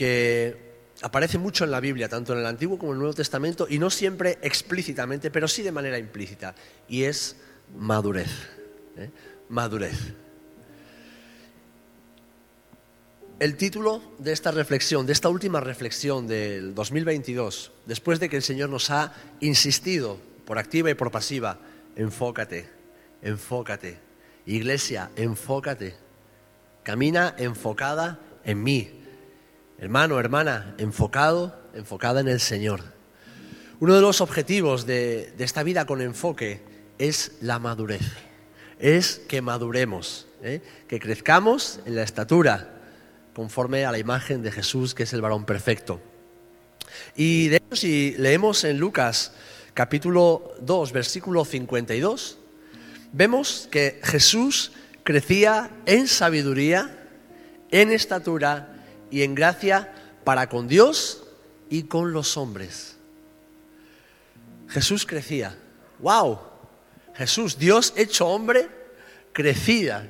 que 0.00 0.56
aparece 1.02 1.36
mucho 1.36 1.64
en 1.64 1.70
la 1.70 1.78
Biblia, 1.78 2.08
tanto 2.08 2.32
en 2.32 2.38
el 2.38 2.46
Antiguo 2.46 2.78
como 2.78 2.92
en 2.92 2.96
el 2.96 3.00
Nuevo 3.00 3.12
Testamento, 3.12 3.66
y 3.68 3.78
no 3.78 3.90
siempre 3.90 4.38
explícitamente, 4.40 5.30
pero 5.30 5.46
sí 5.46 5.60
de 5.60 5.72
manera 5.72 5.98
implícita, 5.98 6.54
y 6.88 7.02
es 7.02 7.36
madurez. 7.76 8.30
¿eh? 8.96 9.10
Madurez. 9.50 10.14
El 13.40 13.58
título 13.58 14.00
de 14.16 14.32
esta 14.32 14.52
reflexión, 14.52 15.04
de 15.04 15.12
esta 15.12 15.28
última 15.28 15.60
reflexión 15.60 16.26
del 16.26 16.74
2022, 16.74 17.70
después 17.84 18.20
de 18.20 18.30
que 18.30 18.36
el 18.36 18.42
Señor 18.42 18.70
nos 18.70 18.88
ha 18.88 19.12
insistido 19.40 20.16
por 20.46 20.58
activa 20.58 20.90
y 20.90 20.94
por 20.94 21.10
pasiva, 21.10 21.58
enfócate, 21.94 22.70
enfócate. 23.20 23.98
Iglesia, 24.46 25.10
enfócate. 25.16 25.94
Camina 26.84 27.34
enfocada 27.36 28.18
en 28.44 28.62
mí. 28.62 28.99
Hermano, 29.80 30.20
hermana, 30.20 30.74
enfocado, 30.76 31.58
enfocada 31.72 32.20
en 32.20 32.28
el 32.28 32.40
Señor. 32.40 32.82
Uno 33.80 33.94
de 33.94 34.02
los 34.02 34.20
objetivos 34.20 34.84
de, 34.84 35.32
esta 35.38 35.62
vida 35.62 35.86
con 35.86 36.02
enfoque 36.02 36.60
es 36.98 37.32
la 37.40 37.58
madurez. 37.58 38.02
Es 38.78 39.22
que 39.26 39.40
maduremos, 39.40 40.26
¿eh? 40.42 40.60
que 40.86 41.00
crezcamos 41.00 41.80
en 41.86 41.96
la 41.96 42.02
estatura 42.02 42.74
conforme 43.32 43.86
a 43.86 43.90
la 43.90 43.98
imagen 43.98 44.42
de 44.42 44.52
Jesús, 44.52 44.94
que 44.94 45.04
es 45.04 45.14
el 45.14 45.22
varón 45.22 45.46
perfecto. 45.46 45.98
Y 47.16 47.48
de 47.48 47.56
hecho, 47.56 47.76
si 47.76 48.14
leemos 48.18 48.64
en 48.64 48.78
Lucas 48.78 49.32
capítulo 49.72 50.56
2, 50.60 50.92
versículo 50.92 51.46
52, 51.46 52.36
vemos 53.14 53.66
que 53.70 53.98
Jesús 54.04 54.72
crecía 55.04 55.70
en 55.86 56.06
sabiduría, 56.06 57.08
en 57.70 57.92
estatura 57.92 58.76
y 59.10 59.22
en 59.22 59.34
gracia 59.34 59.92
para 60.24 60.48
con 60.48 60.68
Dios 60.68 61.24
y 61.68 61.84
con 61.84 62.12
los 62.12 62.36
hombres. 62.36 62.96
Jesús 64.68 65.06
crecía. 65.06 65.56
¡Wow! 65.98 66.38
Jesús, 67.14 67.58
Dios 67.58 67.92
hecho 67.96 68.28
hombre, 68.28 68.68
crecía 69.32 70.08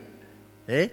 ¿eh? 0.68 0.92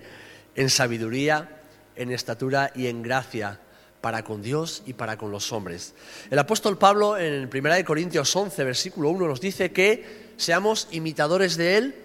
en 0.56 0.70
sabiduría, 0.70 1.62
en 1.96 2.12
estatura 2.12 2.72
y 2.76 2.88
en 2.88 3.02
gracia 3.02 3.60
para 4.02 4.24
con 4.24 4.42
Dios 4.42 4.84
y 4.86 4.94
para 4.94 5.18
con 5.18 5.32
los 5.32 5.52
hombres. 5.52 5.94
El 6.30 6.40
apóstol 6.40 6.78
Pablo 6.78 7.18
en 7.18 7.50
1 7.54 7.86
Corintios 7.86 8.36
11, 8.36 8.64
versículo 8.64 9.10
1 9.10 9.28
nos 9.28 9.42
dice 9.42 9.72
que 9.72 10.32
seamos 10.38 10.88
imitadores 10.92 11.58
de 11.58 11.78
Él, 11.78 11.96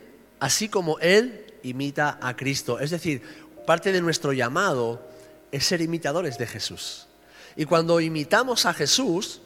así 0.41 0.69
como 0.69 0.99
Él 0.99 1.47
imita 1.63 2.19
a 2.21 2.35
Cristo. 2.37 2.81
Es 2.81 2.91
decir, 2.91 3.23
parte 3.67 3.93
de 3.93 4.01
nuestro 4.01 4.33
llamado 4.33 5.07
es 5.53 5.65
ser 5.65 5.81
imitadores 5.81 6.39
de 6.39 6.47
Jesús. 6.47 7.07
Y 7.55 7.67
cuando 7.67 8.01
imitamos 8.01 8.67
a 8.67 8.73
Jesús, 8.73 9.41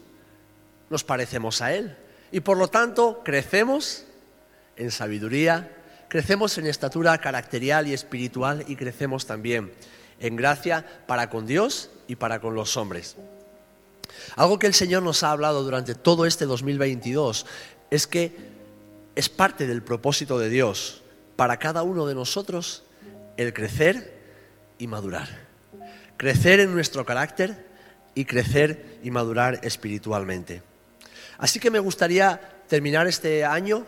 nos 0.89 1.05
parecemos 1.05 1.61
a 1.61 1.75
Él. 1.75 1.97
Y 2.33 2.41
por 2.41 2.57
lo 2.57 2.69
tanto, 2.69 3.23
crecemos 3.25 4.05
en 4.77 4.91
sabiduría, 4.91 5.77
crecemos 6.09 6.57
en 6.59 6.67
estatura 6.67 7.19
caracterial 7.19 7.89
y 7.89 7.93
espiritual 7.93 8.65
y 8.69 8.77
crecemos 8.77 9.27
también 9.27 9.73
en 10.21 10.37
gracia 10.37 10.87
para 11.07 11.29
con 11.29 11.47
Dios 11.47 11.91
y 12.07 12.17
para 12.17 12.41
con 12.41 12.55
los 12.55 12.77
hombres. 12.77 13.17
Algo 14.37 14.59
que 14.59 14.67
el 14.67 14.75
Señor 14.75 15.03
nos 15.03 15.23
ha 15.23 15.33
hablado 15.33 15.63
durante 15.63 15.95
todo 15.95 16.27
este 16.27 16.47
2022 16.47 17.47
es 17.91 18.07
que 18.07 18.37
es 19.15 19.29
parte 19.29 19.67
del 19.67 19.83
propósito 19.83 20.39
de 20.39 20.48
Dios 20.48 21.03
para 21.36 21.59
cada 21.59 21.83
uno 21.83 22.07
de 22.07 22.14
nosotros 22.14 22.85
el 23.36 23.53
crecer 23.53 24.17
y 24.79 24.86
madurar. 24.86 25.45
Crecer 26.17 26.61
en 26.61 26.73
nuestro 26.73 27.05
carácter 27.05 27.67
y 28.15 28.25
crecer 28.25 28.99
y 29.03 29.11
madurar 29.11 29.61
espiritualmente. 29.63 30.63
Así 31.39 31.61
que 31.61 31.71
me 31.71 31.79
gustaría 31.79 32.41
terminar 32.69 33.07
este 33.07 33.45
año 33.45 33.87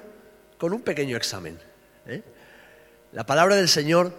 con 0.58 0.72
un 0.72 0.82
pequeño 0.82 1.16
examen. 1.16 1.58
¿eh? 2.06 2.22
La 3.12 3.24
palabra 3.24 3.56
del 3.56 3.68
Señor 3.68 4.12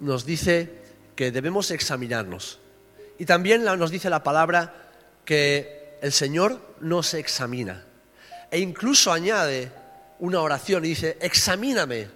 nos 0.00 0.24
dice 0.24 0.70
que 1.16 1.32
debemos 1.32 1.70
examinarnos. 1.70 2.60
Y 3.18 3.24
también 3.24 3.64
nos 3.64 3.90
dice 3.90 4.10
la 4.10 4.22
palabra 4.22 4.92
que 5.24 5.98
el 6.02 6.12
Señor 6.12 6.60
nos 6.80 7.14
examina. 7.14 7.84
E 8.50 8.60
incluso 8.60 9.12
añade 9.12 9.72
una 10.18 10.40
oración 10.40 10.84
y 10.84 10.88
dice, 10.88 11.16
examíname, 11.20 12.08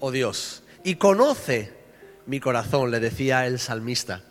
oh 0.00 0.10
Dios, 0.10 0.62
y 0.84 0.96
conoce 0.96 1.72
mi 2.26 2.40
corazón, 2.40 2.90
le 2.90 3.00
decía 3.00 3.46
el 3.46 3.58
salmista. 3.58 4.22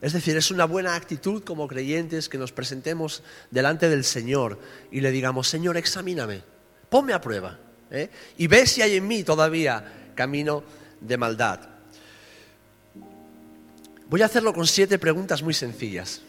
Es 0.00 0.12
decir, 0.12 0.36
es 0.36 0.50
una 0.50 0.64
buena 0.64 0.94
actitud 0.94 1.42
como 1.42 1.66
creyentes 1.66 2.28
que 2.28 2.38
nos 2.38 2.52
presentemos 2.52 3.22
delante 3.50 3.88
del 3.88 4.04
Señor 4.04 4.58
y 4.92 5.00
le 5.00 5.10
digamos, 5.10 5.48
Señor, 5.48 5.76
examíname, 5.76 6.42
ponme 6.88 7.12
a 7.12 7.20
prueba 7.20 7.58
¿eh? 7.90 8.08
y 8.36 8.46
ve 8.46 8.66
si 8.66 8.82
hay 8.82 8.96
en 8.96 9.08
mí 9.08 9.24
todavía 9.24 10.12
camino 10.14 10.62
de 11.00 11.16
maldad. 11.16 11.60
Voy 14.08 14.22
a 14.22 14.26
hacerlo 14.26 14.54
con 14.54 14.66
siete 14.66 14.98
preguntas 14.98 15.42
muy 15.42 15.52
sencillas. 15.52 16.22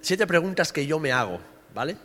Siete 0.00 0.26
preguntas 0.26 0.72
que 0.72 0.86
yo 0.86 0.98
me 0.98 1.12
hago, 1.12 1.40
¿vale? 1.74 1.96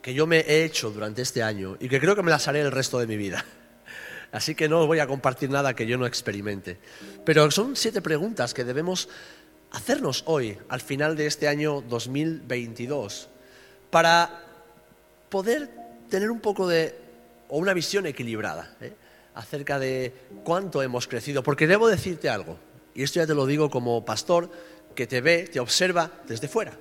Que 0.00 0.14
yo 0.14 0.26
me 0.26 0.40
he 0.40 0.64
hecho 0.64 0.90
durante 0.90 1.22
este 1.22 1.42
año 1.42 1.76
y 1.78 1.88
que 1.88 2.00
creo 2.00 2.16
que 2.16 2.22
me 2.22 2.30
las 2.30 2.48
haré 2.48 2.60
el 2.60 2.72
resto 2.72 2.98
de 2.98 3.06
mi 3.06 3.16
vida. 3.16 3.44
Así 4.32 4.54
que 4.54 4.68
no 4.68 4.86
voy 4.86 4.98
a 4.98 5.06
compartir 5.06 5.50
nada 5.50 5.74
que 5.74 5.86
yo 5.86 5.98
no 5.98 6.06
experimente. 6.06 6.78
Pero 7.24 7.50
son 7.50 7.76
siete 7.76 8.00
preguntas 8.00 8.54
que 8.54 8.64
debemos 8.64 9.10
hacernos 9.72 10.22
hoy, 10.26 10.58
al 10.68 10.80
final 10.80 11.16
de 11.16 11.26
este 11.26 11.48
año 11.48 11.82
2022, 11.88 13.28
para 13.90 14.44
poder 15.28 15.70
tener 16.08 16.30
un 16.30 16.40
poco 16.40 16.68
de, 16.68 16.94
o 17.48 17.58
una 17.58 17.72
visión 17.72 18.06
equilibrada, 18.06 18.76
¿eh? 18.80 18.92
acerca 19.34 19.78
de 19.78 20.12
cuánto 20.44 20.82
hemos 20.82 21.08
crecido. 21.08 21.42
Porque 21.42 21.66
debo 21.66 21.88
decirte 21.88 22.28
algo, 22.28 22.58
y 22.94 23.02
esto 23.02 23.20
ya 23.20 23.26
te 23.26 23.34
lo 23.34 23.46
digo 23.46 23.70
como 23.70 24.04
pastor 24.04 24.50
que 24.94 25.06
te 25.06 25.20
ve, 25.20 25.48
te 25.50 25.58
observa 25.58 26.10
desde 26.28 26.48
fuera. 26.48 26.72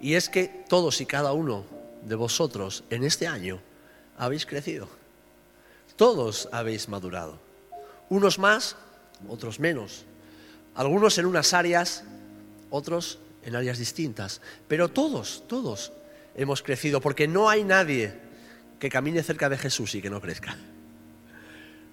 Y 0.00 0.14
es 0.14 0.28
que 0.28 0.64
todos 0.68 1.00
y 1.00 1.06
cada 1.06 1.32
uno 1.32 1.64
de 2.02 2.14
vosotros 2.14 2.84
en 2.90 3.04
este 3.04 3.26
año 3.26 3.60
habéis 4.16 4.46
crecido. 4.46 4.88
Todos 5.96 6.48
habéis 6.52 6.88
madurado. 6.88 7.38
Unos 8.08 8.38
más, 8.38 8.76
otros 9.28 9.60
menos. 9.60 10.04
Algunos 10.74 11.18
en 11.18 11.26
unas 11.26 11.52
áreas, 11.52 12.04
otros 12.70 13.18
en 13.44 13.56
áreas 13.56 13.78
distintas. 13.78 14.40
Pero 14.68 14.88
todos, 14.88 15.44
todos 15.46 15.92
hemos 16.34 16.62
crecido 16.62 17.00
porque 17.00 17.28
no 17.28 17.48
hay 17.48 17.64
nadie 17.64 18.14
que 18.78 18.88
camine 18.88 19.22
cerca 19.22 19.48
de 19.48 19.58
Jesús 19.58 19.94
y 19.94 20.02
que 20.02 20.10
no 20.10 20.20
crezca. 20.20 20.56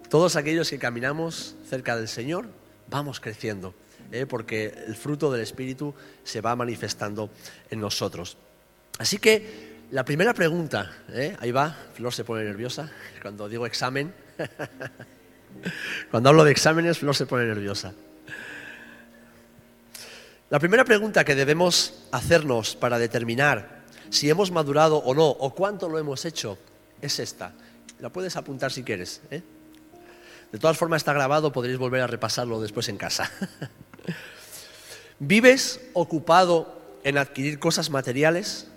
Todos 0.10 0.36
aquellos 0.36 0.70
que 0.70 0.80
caminamos 0.80 1.56
cerca 1.70 1.96
del 1.96 2.08
Señor 2.08 2.48
vamos 2.90 3.20
creciendo, 3.20 3.76
¿eh? 4.12 4.26
porque 4.26 4.74
el 4.88 4.96
fruto 4.96 5.32
del 5.32 5.42
Espíritu 5.42 5.94
se 6.24 6.42
va 6.42 6.56
manifestando 6.56 7.30
en 7.70 7.80
nosotros. 7.80 8.38
Así 8.98 9.20
que 9.20 9.70
la 9.92 10.04
primera 10.04 10.34
pregunta, 10.34 10.92
¿eh? 11.10 11.36
ahí 11.40 11.52
va, 11.52 11.78
Flor 11.94 12.14
se 12.14 12.24
pone 12.24 12.44
nerviosa 12.44 12.92
cuando 13.22 13.48
digo 13.48 13.66
examen. 13.66 14.14
cuando 16.12 16.30
hablo 16.30 16.44
de 16.44 16.52
exámenes, 16.52 16.98
Flor 16.98 17.16
se 17.16 17.28
pone 17.28 17.46
nerviosa. 17.46 17.94
La 20.50 20.58
primera 20.58 20.84
pregunta 20.84 21.24
que 21.24 21.36
debemos 21.36 21.94
hacernos 22.12 22.76
para 22.76 22.98
determinar 22.98 23.84
si 24.10 24.32
hemos 24.32 24.50
madurado 24.50 24.98
o 24.98 25.14
no, 25.14 25.28
o 25.28 25.54
cuánto 25.54 25.88
lo 25.88 26.00
hemos 26.00 26.26
hecho, 26.26 26.58
es 27.02 27.20
esta. 27.20 27.54
La 28.00 28.10
puedes 28.10 28.36
apuntar 28.36 28.72
si 28.72 28.84
quieres. 28.84 29.22
¿eh? 29.30 29.44
De 30.52 30.58
todas 30.58 30.76
formas 30.76 31.02
está 31.02 31.14
grabado, 31.14 31.52
podréis 31.52 31.78
volver 31.78 32.02
a 32.02 32.08
repasarlo 32.08 32.60
después 32.60 32.90
en 32.90 32.98
casa. 32.98 33.32
¿Vives 35.20 35.82
ocupado 35.94 36.82
en 37.04 37.20
adquirir 37.20 37.60
cosas 37.60 37.92
materiales 37.92 38.68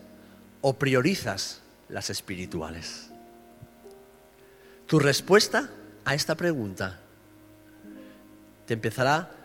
o 0.60 0.74
priorizas 0.74 1.62
las 1.88 2.10
espirituales? 2.10 3.08
Tu 4.86 4.98
respuesta 4.98 5.70
a 6.04 6.14
esta 6.14 6.34
pregunta 6.34 7.00
te 8.66 8.74
empezará 8.74 9.41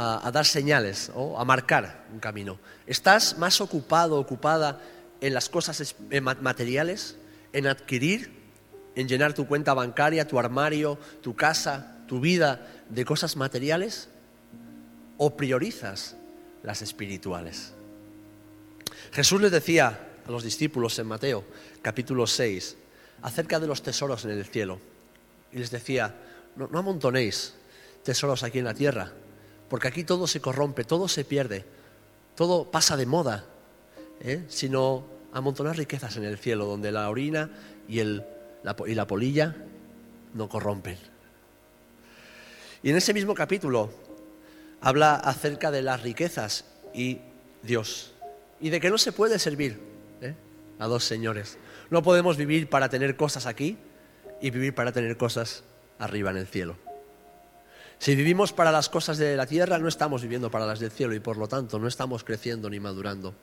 a, 0.00 0.30
dar 0.30 0.46
señales 0.46 1.12
o 1.14 1.38
a 1.38 1.44
marcar 1.44 2.06
un 2.10 2.20
camino. 2.20 2.58
¿Estás 2.86 3.36
más 3.36 3.60
ocupado, 3.60 4.18
ocupada 4.18 4.80
en 5.20 5.34
las 5.34 5.50
cosas 5.50 5.94
materiales, 6.40 7.16
en 7.52 7.66
adquirir 7.66 8.40
en 8.96 9.06
llenar 9.06 9.34
tu 9.34 9.46
cuenta 9.46 9.74
bancaria, 9.74 10.26
tu 10.26 10.38
armario, 10.38 10.98
tu 11.20 11.36
casa, 11.36 11.98
tu 12.08 12.18
vida 12.18 12.66
de 12.88 13.04
cosas 13.04 13.36
materiales? 13.36 14.08
¿O 15.18 15.36
priorizas 15.36 16.16
las 16.62 16.80
espirituales? 16.80 17.74
Jesús 19.12 19.40
les 19.42 19.52
decía 19.52 20.08
a 20.26 20.30
los 20.30 20.44
discípulos 20.44 20.98
en 20.98 21.08
Mateo 21.08 21.44
capítulo 21.82 22.26
6 22.26 22.76
acerca 23.20 23.60
de 23.60 23.66
los 23.66 23.82
tesoros 23.82 24.24
en 24.24 24.30
el 24.30 24.46
cielo. 24.46 24.80
Y 25.52 25.58
les 25.58 25.70
decía, 25.70 26.14
no, 26.56 26.68
no 26.68 26.78
amontonéis 26.78 27.54
tesoros 28.02 28.42
aquí 28.42 28.60
en 28.60 28.64
la 28.64 28.74
tierra, 28.74 29.12
porque 29.70 29.86
aquí 29.86 30.02
todo 30.02 30.26
se 30.26 30.40
corrompe, 30.40 30.82
todo 30.84 31.06
se 31.06 31.24
pierde, 31.24 31.64
todo 32.34 32.72
pasa 32.72 32.96
de 32.96 33.06
moda, 33.06 33.44
¿eh? 34.20 34.44
sino 34.48 35.06
amontonar 35.32 35.76
riquezas 35.76 36.16
en 36.16 36.24
el 36.24 36.38
cielo, 36.38 36.66
donde 36.66 36.90
la 36.90 37.08
orina 37.08 37.50
y, 37.88 38.02
la, 38.02 38.76
y 38.84 38.94
la 38.94 39.06
polilla 39.06 39.56
no 40.34 40.48
corrompen. 40.48 40.98
Y 42.82 42.90
en 42.90 42.96
ese 42.96 43.14
mismo 43.14 43.32
capítulo 43.32 43.92
habla 44.80 45.14
acerca 45.14 45.70
de 45.70 45.82
las 45.82 46.02
riquezas 46.02 46.64
y 46.92 47.20
Dios, 47.62 48.12
y 48.60 48.70
de 48.70 48.80
que 48.80 48.90
no 48.90 48.98
se 48.98 49.12
puede 49.12 49.38
servir 49.38 49.78
¿eh? 50.20 50.34
a 50.80 50.88
dos 50.88 51.04
señores. 51.04 51.58
No 51.90 52.02
podemos 52.02 52.36
vivir 52.36 52.68
para 52.68 52.88
tener 52.88 53.14
cosas 53.16 53.46
aquí 53.46 53.78
y 54.40 54.50
vivir 54.50 54.74
para 54.74 54.90
tener 54.90 55.16
cosas 55.16 55.62
arriba 56.00 56.32
en 56.32 56.38
el 56.38 56.48
cielo. 56.48 56.89
Si 58.00 58.14
vivimos 58.14 58.54
para 58.54 58.72
las 58.72 58.88
cosas 58.88 59.18
de 59.18 59.36
la 59.36 59.44
tierra, 59.44 59.76
no 59.76 59.86
estamos 59.86 60.22
viviendo 60.22 60.50
para 60.50 60.64
las 60.64 60.80
del 60.80 60.90
cielo 60.90 61.14
y 61.14 61.20
por 61.20 61.36
lo 61.36 61.48
tanto 61.48 61.78
no 61.78 61.86
estamos 61.86 62.24
creciendo 62.24 62.70
ni 62.70 62.80
madurando. 62.80 63.34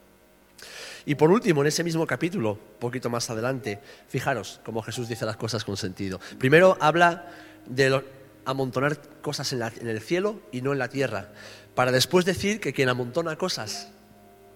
Y 1.05 1.13
por 1.13 1.29
último, 1.29 1.61
en 1.61 1.67
ese 1.67 1.83
mismo 1.83 2.07
capítulo, 2.07 2.57
poquito 2.79 3.07
más 3.11 3.29
adelante, 3.29 3.79
fijaros 4.09 4.59
cómo 4.65 4.81
Jesús 4.81 5.07
dice 5.07 5.27
las 5.27 5.37
cosas 5.37 5.63
con 5.63 5.77
sentido. 5.77 6.19
Primero 6.39 6.75
habla 6.81 7.27
de 7.67 8.03
amontonar 8.45 8.99
cosas 9.21 9.53
en, 9.53 9.61
en, 9.61 9.89
el 9.89 10.01
cielo 10.01 10.41
y 10.51 10.63
no 10.63 10.73
en 10.73 10.79
la 10.79 10.89
tierra, 10.89 11.29
para 11.75 11.91
después 11.91 12.25
decir 12.25 12.59
que 12.59 12.73
quien 12.73 12.89
amontona 12.89 13.35
cosas 13.35 13.89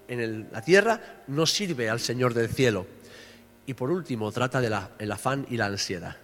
en 0.08 0.50
la 0.52 0.64
tierra 0.64 1.22
no 1.28 1.46
sirve 1.46 1.92
al 1.92 2.00
Señor 2.00 2.34
del 2.34 2.50
cielo. 2.50 2.88
Y 3.68 3.76
por 3.76 3.92
último, 3.92 4.32
trata 4.32 4.62
del 4.62 5.12
afán 5.12 5.46
y 5.48 5.58
la 5.58 5.68
ansiedad. 5.68 6.18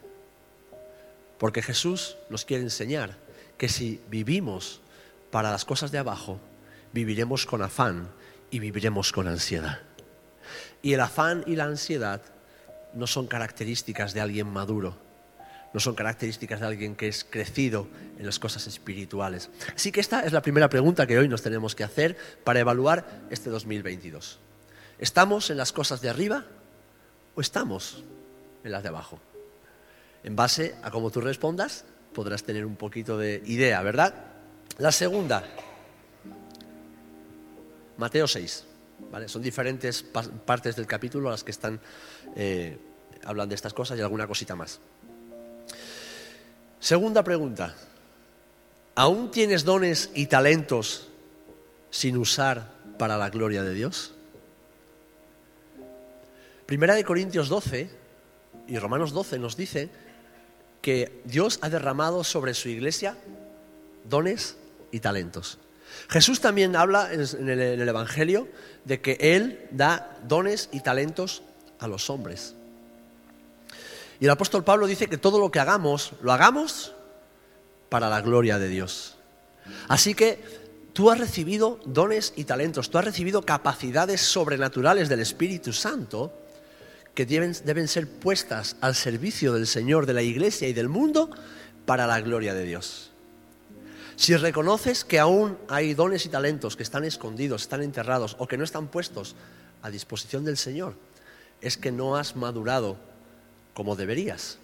Porque 1.38 1.62
Jesús 1.62 2.18
nos 2.32 2.44
quiere 2.44 2.64
enseñar 2.64 3.27
que 3.58 3.70
si 3.70 4.02
vivimos 4.10 4.82
para 5.32 5.52
las 5.52 5.66
cosas 5.66 5.92
de 5.92 5.98
abajo, 5.98 6.40
viviremos 6.94 7.46
con 7.46 7.62
afán 7.62 8.10
y 8.52 8.60
viviremos 8.60 9.12
con 9.12 9.28
ansiedad. 9.28 9.80
Y 10.82 10.94
el 10.94 11.02
afán 11.02 11.44
y 11.48 11.56
la 11.56 11.66
ansiedad 11.66 12.22
no 12.94 13.08
son 13.08 13.28
características 13.28 14.14
de 14.14 14.22
alguien 14.22 14.48
maduro, 14.48 14.96
no 15.74 15.80
son 15.80 15.96
características 15.96 16.60
de 16.60 16.66
alguien 16.66 16.96
que 16.96 17.08
es 17.08 17.24
crecido 17.24 17.88
en 18.18 18.26
las 18.26 18.40
cosas 18.40 18.68
espirituales. 18.68 19.50
Así 19.76 19.92
que 19.92 20.00
esta 20.00 20.22
es 20.22 20.34
la 20.34 20.42
primera 20.42 20.70
pregunta 20.70 21.06
que 21.06 21.18
hoy 21.18 21.28
nos 21.28 21.42
tenemos 21.42 21.76
que 21.76 21.84
hacer 21.84 22.18
para 22.44 22.60
evaluar 22.60 23.06
este 23.30 23.50
2022. 23.50 24.40
¿Estamos 25.00 25.50
en 25.50 25.58
las 25.58 25.74
cosas 25.74 26.02
de 26.02 26.10
arriba 26.10 26.46
o 27.36 27.42
estamos 27.42 28.04
en 28.64 28.72
las 28.72 28.82
de 28.82 28.90
abajo? 28.90 29.20
En 30.24 30.36
base 30.36 30.76
a 30.82 30.90
cómo 30.90 31.12
tú 31.12 31.22
respondas, 31.22 31.86
podrás 32.18 32.42
tener 32.42 32.66
un 32.66 32.76
poquito 32.76 33.16
de 33.16 33.44
idea, 33.46 33.80
¿verdad? 33.84 34.12
La 34.80 34.92
segunda, 34.92 35.44
Mateo 37.96 38.28
6. 38.28 38.66
¿vale? 39.12 39.28
Son 39.28 39.40
diferentes 39.40 40.02
partes 40.02 40.76
del 40.76 40.88
capítulo 40.88 41.30
las 41.30 41.44
que 41.44 41.52
están, 41.52 41.80
eh, 42.36 42.76
hablan 43.24 43.48
de 43.48 43.54
estas 43.54 43.72
cosas 43.72 44.00
y 44.00 44.02
alguna 44.02 44.26
cosita 44.26 44.56
más. 44.56 44.80
Segunda 46.80 47.24
pregunta. 47.24 47.76
¿Aún 48.96 49.30
tienes 49.30 49.64
dones 49.64 50.10
y 50.16 50.26
talentos 50.26 51.10
sin 51.92 52.18
usar 52.18 52.72
para 52.98 53.20
la 53.20 53.30
gloria 53.30 53.62
de 53.62 53.76
Dios? 53.76 54.16
Primera 56.66 56.96
de 56.96 57.04
Corintios 57.04 57.48
12 57.48 57.92
y 58.68 58.80
Romanos 58.80 59.12
12 59.12 59.38
nos 59.38 59.56
dice 59.56 60.07
que 60.82 61.22
Dios 61.26 61.60
ha 61.62 61.70
derramado 61.70 62.24
sobre 62.24 62.54
su 62.54 62.70
iglesia 62.70 63.18
dones 64.10 64.58
y 64.92 65.00
talentos. 65.00 65.60
Jesús 66.10 66.40
también 66.40 66.76
habla 66.76 67.10
en 67.12 67.50
el, 67.50 67.88
Evangelio 67.88 68.48
de 68.86 69.02
que 69.02 69.18
Él 69.20 69.68
da 69.72 70.18
dones 70.28 70.70
y 70.72 70.82
talentos 70.82 71.44
a 71.80 71.88
los 71.88 72.10
hombres. 72.10 72.56
Y 74.20 74.26
el 74.26 74.32
apóstol 74.32 74.64
Pablo 74.64 74.88
dice 74.88 75.08
que 75.08 75.18
todo 75.18 75.40
lo 75.40 75.52
que 75.52 75.60
hagamos, 75.60 76.14
lo 76.22 76.32
hagamos 76.32 76.94
para 77.90 78.10
la 78.10 78.22
gloria 78.22 78.58
de 78.58 78.68
Dios. 78.68 79.16
Así 79.88 80.14
que 80.14 80.44
tú 80.94 81.12
has 81.12 81.20
recibido 81.20 81.80
dones 81.86 82.34
y 82.36 82.46
talentos, 82.46 82.90
tú 82.90 82.98
has 82.98 83.06
recibido 83.06 83.44
capacidades 83.44 84.22
sobrenaturales 84.22 85.10
del 85.10 85.20
Espíritu 85.20 85.74
Santo 85.74 86.34
que 87.18 87.26
deben, 87.26 87.56
deben 87.66 87.88
ser 87.88 88.08
puestas 88.08 88.76
al 88.80 88.94
servicio 88.94 89.52
del 89.52 89.66
Señor, 89.66 90.06
de 90.06 90.14
la 90.14 90.22
Iglesia 90.22 90.68
y 90.68 90.74
del 90.74 90.88
mundo 90.88 91.32
para 91.88 92.06
la 92.06 92.22
gloria 92.22 92.54
de 92.54 92.64
Dios. 92.64 93.10
Si 94.16 94.38
reconoces 94.38 95.04
que 95.04 95.18
aún 95.18 95.58
hay 95.68 95.96
dones 95.96 96.28
y 96.28 96.30
talentos 96.30 96.78
que 96.78 96.84
están 96.84 97.04
escondidos, 97.06 97.64
están 97.64 97.82
enterrados 97.82 98.36
o 98.38 98.48
que 98.48 98.56
no 98.56 98.64
están 98.64 98.90
puestos 98.90 99.36
a 99.82 99.90
disposición 99.90 100.46
del 100.46 100.58
Señor, 100.58 100.94
es 101.60 101.76
que 101.76 101.92
no 101.92 102.18
has 102.18 102.36
madurado 102.36 102.98
como 103.74 103.96
deberías. 103.96 104.60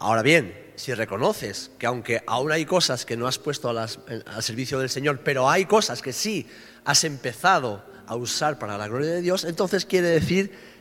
Ahora 0.00 0.22
bien, 0.22 0.72
si 0.74 0.94
reconoces 0.94 1.70
que 1.78 1.86
aunque 1.86 2.24
aún 2.26 2.50
hay 2.50 2.66
cosas 2.66 3.06
que 3.06 3.16
no 3.16 3.28
has 3.28 3.38
puesto 3.38 3.70
al 3.70 4.42
servicio 4.42 4.80
del 4.80 4.90
Señor, 4.90 5.20
pero 5.20 5.48
hay 5.48 5.66
cosas 5.66 6.02
que 6.02 6.12
sí 6.12 6.48
has 6.84 7.04
empezado 7.04 7.84
a 8.08 8.16
usar 8.16 8.58
para 8.58 8.76
la 8.76 8.88
gloria 8.88 9.12
de 9.12 9.20
Dios, 9.20 9.44
entonces 9.44 9.86
quiere 9.86 10.08
decir 10.08 10.71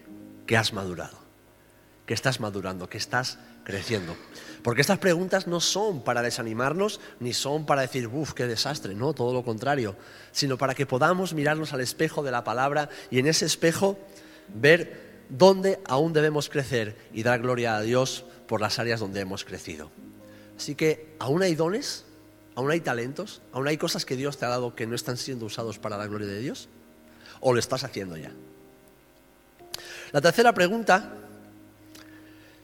que 0.45 0.57
has 0.57 0.73
madurado, 0.73 1.17
que 2.05 2.13
estás 2.13 2.39
madurando, 2.39 2.89
que 2.89 2.97
estás 2.97 3.37
creciendo. 3.63 4.15
Porque 4.63 4.81
estas 4.81 4.99
preguntas 4.99 5.47
no 5.47 5.59
son 5.59 6.03
para 6.03 6.21
desanimarnos 6.21 6.99
ni 7.19 7.33
son 7.33 7.65
para 7.65 7.81
decir, 7.81 8.07
uff, 8.07 8.33
qué 8.33 8.47
desastre, 8.47 8.93
no, 8.93 9.13
todo 9.13 9.33
lo 9.33 9.43
contrario, 9.43 9.95
sino 10.31 10.57
para 10.57 10.75
que 10.75 10.85
podamos 10.85 11.33
mirarnos 11.33 11.73
al 11.73 11.81
espejo 11.81 12.23
de 12.23 12.31
la 12.31 12.43
palabra 12.43 12.89
y 13.09 13.19
en 13.19 13.27
ese 13.27 13.45
espejo 13.45 13.97
ver 14.53 15.25
dónde 15.29 15.79
aún 15.87 16.13
debemos 16.13 16.49
crecer 16.49 16.97
y 17.13 17.23
dar 17.23 17.41
gloria 17.41 17.75
a 17.75 17.81
Dios 17.81 18.25
por 18.47 18.61
las 18.61 18.79
áreas 18.79 18.99
donde 18.99 19.21
hemos 19.21 19.45
crecido. 19.45 19.91
Así 20.57 20.75
que 20.75 21.15
aún 21.19 21.41
hay 21.41 21.55
dones, 21.55 22.05
aún 22.55 22.69
hay 22.69 22.81
talentos, 22.81 23.41
aún 23.53 23.67
hay 23.67 23.77
cosas 23.77 24.05
que 24.05 24.15
Dios 24.15 24.37
te 24.37 24.45
ha 24.45 24.49
dado 24.49 24.75
que 24.75 24.85
no 24.85 24.95
están 24.95 25.17
siendo 25.17 25.45
usados 25.45 25.79
para 25.79 25.97
la 25.97 26.07
gloria 26.07 26.27
de 26.27 26.39
Dios. 26.39 26.69
¿O 27.39 27.53
lo 27.53 27.59
estás 27.59 27.83
haciendo 27.83 28.17
ya? 28.17 28.31
La 30.11 30.21
tercera 30.21 30.53
pregunta 30.53 31.13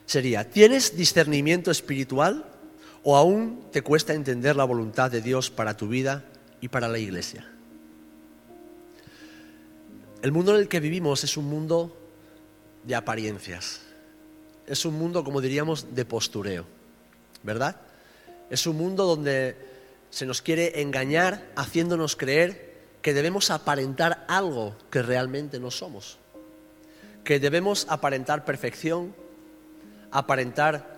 sería, 0.06 0.50
¿tienes 0.50 0.98
discernimiento 0.98 1.72
espiritual 1.72 2.46
o 3.04 3.16
aún 3.16 3.68
te 3.72 3.82
cuesta 3.82 4.14
entender 4.14 4.56
la 4.56 4.66
voluntad 4.66 5.10
de 5.10 5.22
Dios 5.22 5.50
para 5.50 5.78
tu 5.78 5.88
vida 5.88 6.26
y 6.60 6.68
para 6.68 6.88
la 6.88 7.00
iglesia? 7.00 7.50
El 10.22 10.32
mundo 10.32 10.56
en 10.56 10.62
el 10.62 10.68
que 10.68 10.80
vivimos 10.80 11.24
es 11.24 11.38
un 11.38 11.46
mundo 11.46 11.96
de 12.84 12.96
apariencias. 12.96 13.82
Es 14.66 14.84
un 14.84 14.96
mundo, 14.96 15.24
como 15.24 15.40
diríamos, 15.40 15.96
de 15.96 16.04
postureo, 16.06 16.66
¿verdad? 17.44 17.78
Es 18.50 18.68
un 18.68 18.78
mundo 18.78 19.06
donde 19.06 19.56
se 20.10 20.26
nos 20.26 20.42
quiere 20.42 20.82
engañar 20.82 21.50
haciéndonos 21.56 22.16
creer 22.16 22.76
que 23.02 23.14
debemos 23.14 23.52
aparentar 23.52 24.26
algo 24.28 24.76
que 24.90 25.02
realmente 25.02 25.60
no 25.60 25.72
somos, 25.72 26.18
que 27.28 27.42
debemos 27.42 27.86
aparentar 27.90 28.46
perfección, 28.46 29.14
aparentar 30.12 30.98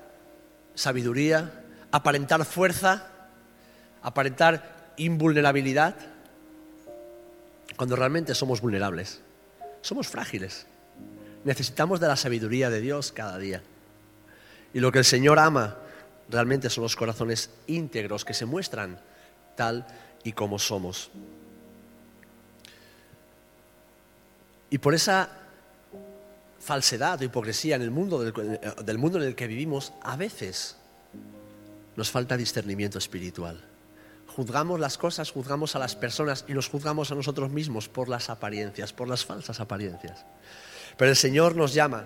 sabiduría, 0.76 1.66
aparentar 1.92 2.46
fuerza, 2.46 3.08
aparentar 4.04 4.94
invulnerabilidad, 4.98 5.96
cuando 7.76 7.96
realmente 7.96 8.36
somos 8.36 8.62
vulnerables, 8.62 9.22
somos 9.82 10.08
frágiles. 10.08 10.68
Necesitamos 11.46 12.00
de 12.00 12.08
la 12.10 12.16
sabiduría 12.16 12.70
de 12.70 12.80
Dios 12.80 13.12
cada 13.12 13.40
día. 13.40 13.64
Y 14.72 14.82
lo 14.82 14.92
que 14.92 15.00
el 15.00 15.06
Señor 15.06 15.40
ama 15.40 15.78
realmente 16.30 16.70
son 16.70 16.84
los 16.84 16.96
corazones 16.96 17.50
íntegros 17.66 18.24
que 18.24 18.36
se 18.36 18.46
muestran 18.46 19.00
tal 19.56 19.88
y 20.24 20.34
como 20.34 20.60
somos. 20.60 21.10
Y 24.70 24.78
por 24.78 24.94
esa 24.94 25.38
falsedad 26.60 27.22
o 27.22 27.24
hipocresía 27.24 27.75
en 27.75 27.82
el 27.82 27.92
mundo 27.92 28.20
del, 28.22 28.60
del, 28.84 28.98
mundo 28.98 29.18
en 29.18 29.28
el 29.28 29.36
que 29.36 29.48
vivimos, 29.48 29.94
a 30.01 30.16
veces 30.16 30.78
nos 31.96 32.12
falta 32.12 32.38
discernimiento 32.38 32.98
espiritual. 32.98 33.63
Juzgamos 34.28 34.80
las 34.80 34.98
cosas, 34.98 35.32
juzgamos 35.32 35.75
a 35.75 35.80
las 35.80 35.96
personas 35.96 36.46
y 36.48 36.54
nos 36.54 36.70
juzgamos 36.70 37.12
a 37.12 37.16
nosotros 37.16 37.50
mismos 37.51 37.89
por 37.89 38.08
las 38.10 38.30
apariencias, 38.30 38.94
por 38.94 39.08
las 39.08 39.25
falsas 39.25 39.60
apariencias. 39.60 40.25
Pero 40.98 41.12
el 41.12 41.18
Señor 41.18 41.56
nos 41.56 41.74
llama 41.74 42.06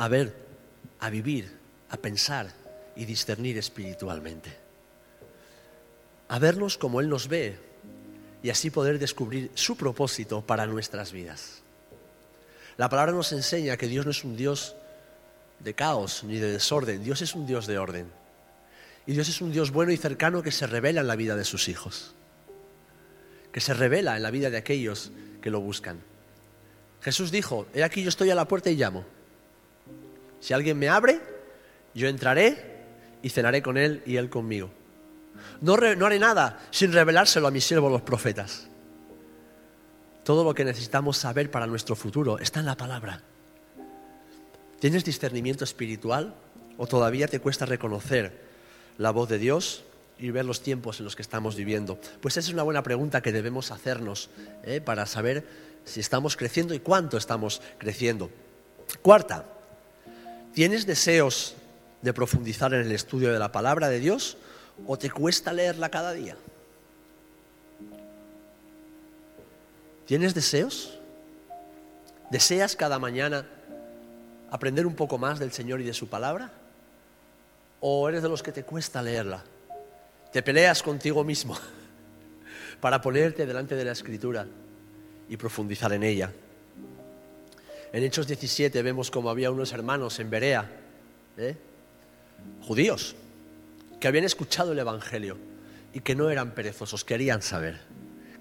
a 0.00 0.08
ver, 0.08 0.34
a 0.98 1.10
vivir, 1.10 1.58
a 1.90 1.96
pensar 1.96 2.48
y 2.96 3.04
discernir 3.04 3.58
espiritualmente. 3.58 4.56
A 6.28 6.38
vernos 6.38 6.78
como 6.78 7.00
Él 7.00 7.08
nos 7.08 7.28
ve 7.28 7.58
y 8.42 8.50
así 8.50 8.70
poder 8.70 8.98
descubrir 8.98 9.50
su 9.54 9.76
propósito 9.76 10.40
para 10.40 10.66
nuestras 10.66 11.12
vidas. 11.12 11.62
La 12.80 12.88
palabra 12.88 13.12
nos 13.12 13.30
enseña 13.32 13.76
que 13.76 13.88
Dios 13.88 14.06
no 14.06 14.10
es 14.10 14.24
un 14.24 14.38
Dios 14.38 14.74
de 15.58 15.74
caos 15.74 16.24
ni 16.24 16.38
de 16.38 16.50
desorden, 16.50 17.04
Dios 17.04 17.20
es 17.20 17.34
un 17.34 17.46
Dios 17.46 17.66
de 17.66 17.76
orden. 17.76 18.10
Y 19.06 19.12
Dios 19.12 19.28
es 19.28 19.42
un 19.42 19.52
Dios 19.52 19.70
bueno 19.70 19.92
y 19.92 19.98
cercano 19.98 20.42
que 20.42 20.50
se 20.50 20.66
revela 20.66 21.02
en 21.02 21.06
la 21.06 21.14
vida 21.14 21.36
de 21.36 21.44
sus 21.44 21.68
hijos. 21.68 22.14
que 23.52 23.60
se 23.60 23.74
revela 23.74 24.16
en 24.16 24.22
la 24.22 24.30
vida 24.30 24.48
de 24.48 24.56
aquellos 24.56 25.12
que 25.42 25.50
lo 25.50 25.60
buscan. 25.60 26.00
Jesús 27.02 27.30
dijo, 27.30 27.66
he 27.74 27.84
aquí 27.84 28.02
yo 28.02 28.08
estoy 28.08 28.30
a 28.30 28.34
la 28.34 28.48
puerta 28.48 28.70
y 28.70 28.76
llamo. 28.76 29.04
Si 30.40 30.54
alguien 30.54 30.78
me 30.78 30.88
abre, 30.88 31.20
yo 31.92 32.08
entraré 32.08 32.80
y 33.20 33.28
cenaré 33.28 33.60
con 33.60 33.76
él 33.76 34.02
y 34.06 34.16
él 34.16 34.30
conmigo. 34.30 34.70
No, 35.60 35.76
no 35.76 36.06
haré 36.06 36.18
nada 36.18 36.66
sin 36.70 36.94
revelárselo 36.94 37.46
a 37.46 37.50
mis 37.50 37.64
siervos 37.64 37.92
los 37.92 38.00
profetas. 38.00 38.69
Todo 40.24 40.44
lo 40.44 40.54
que 40.54 40.64
necesitamos 40.64 41.16
saber 41.16 41.50
para 41.50 41.66
nuestro 41.66 41.96
futuro 41.96 42.38
está 42.38 42.60
en 42.60 42.66
la 42.66 42.76
palabra. 42.76 43.22
¿Tienes 44.78 45.04
discernimiento 45.04 45.64
espiritual 45.64 46.34
o 46.76 46.86
todavía 46.86 47.28
te 47.28 47.40
cuesta 47.40 47.66
reconocer 47.66 48.38
la 48.98 49.10
voz 49.10 49.28
de 49.28 49.38
Dios 49.38 49.84
y 50.18 50.30
ver 50.30 50.44
los 50.44 50.62
tiempos 50.62 50.98
en 50.98 51.04
los 51.04 51.16
que 51.16 51.22
estamos 51.22 51.56
viviendo? 51.56 51.98
Pues 52.20 52.36
esa 52.36 52.48
es 52.48 52.54
una 52.54 52.62
buena 52.62 52.82
pregunta 52.82 53.22
que 53.22 53.32
debemos 53.32 53.70
hacernos 53.70 54.30
¿eh? 54.64 54.80
para 54.80 55.06
saber 55.06 55.46
si 55.84 56.00
estamos 56.00 56.36
creciendo 56.36 56.74
y 56.74 56.80
cuánto 56.80 57.16
estamos 57.16 57.62
creciendo. 57.78 58.30
Cuarta, 59.02 59.46
¿tienes 60.54 60.86
deseos 60.86 61.54
de 62.02 62.12
profundizar 62.12 62.74
en 62.74 62.80
el 62.82 62.92
estudio 62.92 63.32
de 63.32 63.38
la 63.38 63.52
palabra 63.52 63.88
de 63.88 64.00
Dios 64.00 64.36
o 64.86 64.98
te 64.98 65.10
cuesta 65.10 65.52
leerla 65.52 65.90
cada 65.90 66.12
día? 66.12 66.36
¿Tienes 70.10 70.34
deseos? 70.34 70.98
¿Deseas 72.32 72.74
cada 72.74 72.98
mañana 72.98 73.46
aprender 74.50 74.84
un 74.84 74.96
poco 74.96 75.18
más 75.18 75.38
del 75.38 75.52
Señor 75.52 75.80
y 75.80 75.84
de 75.84 75.94
su 75.94 76.08
palabra? 76.08 76.50
¿O 77.78 78.08
eres 78.08 78.20
de 78.20 78.28
los 78.28 78.42
que 78.42 78.50
te 78.50 78.64
cuesta 78.64 79.02
leerla? 79.02 79.44
Te 80.32 80.42
peleas 80.42 80.82
contigo 80.82 81.22
mismo 81.22 81.56
para 82.80 83.00
ponerte 83.00 83.46
delante 83.46 83.76
de 83.76 83.84
la 83.84 83.92
escritura 83.92 84.48
y 85.28 85.36
profundizar 85.36 85.92
en 85.92 86.02
ella. 86.02 86.32
En 87.92 88.02
Hechos 88.02 88.26
17 88.26 88.82
vemos 88.82 89.12
como 89.12 89.30
había 89.30 89.52
unos 89.52 89.72
hermanos 89.72 90.18
en 90.18 90.28
Berea, 90.28 90.68
¿eh? 91.36 91.54
judíos, 92.62 93.14
que 94.00 94.08
habían 94.08 94.24
escuchado 94.24 94.72
el 94.72 94.80
Evangelio 94.80 95.38
y 95.94 96.00
que 96.00 96.16
no 96.16 96.30
eran 96.30 96.50
perezosos, 96.50 97.04
querían 97.04 97.42
saber 97.42 97.89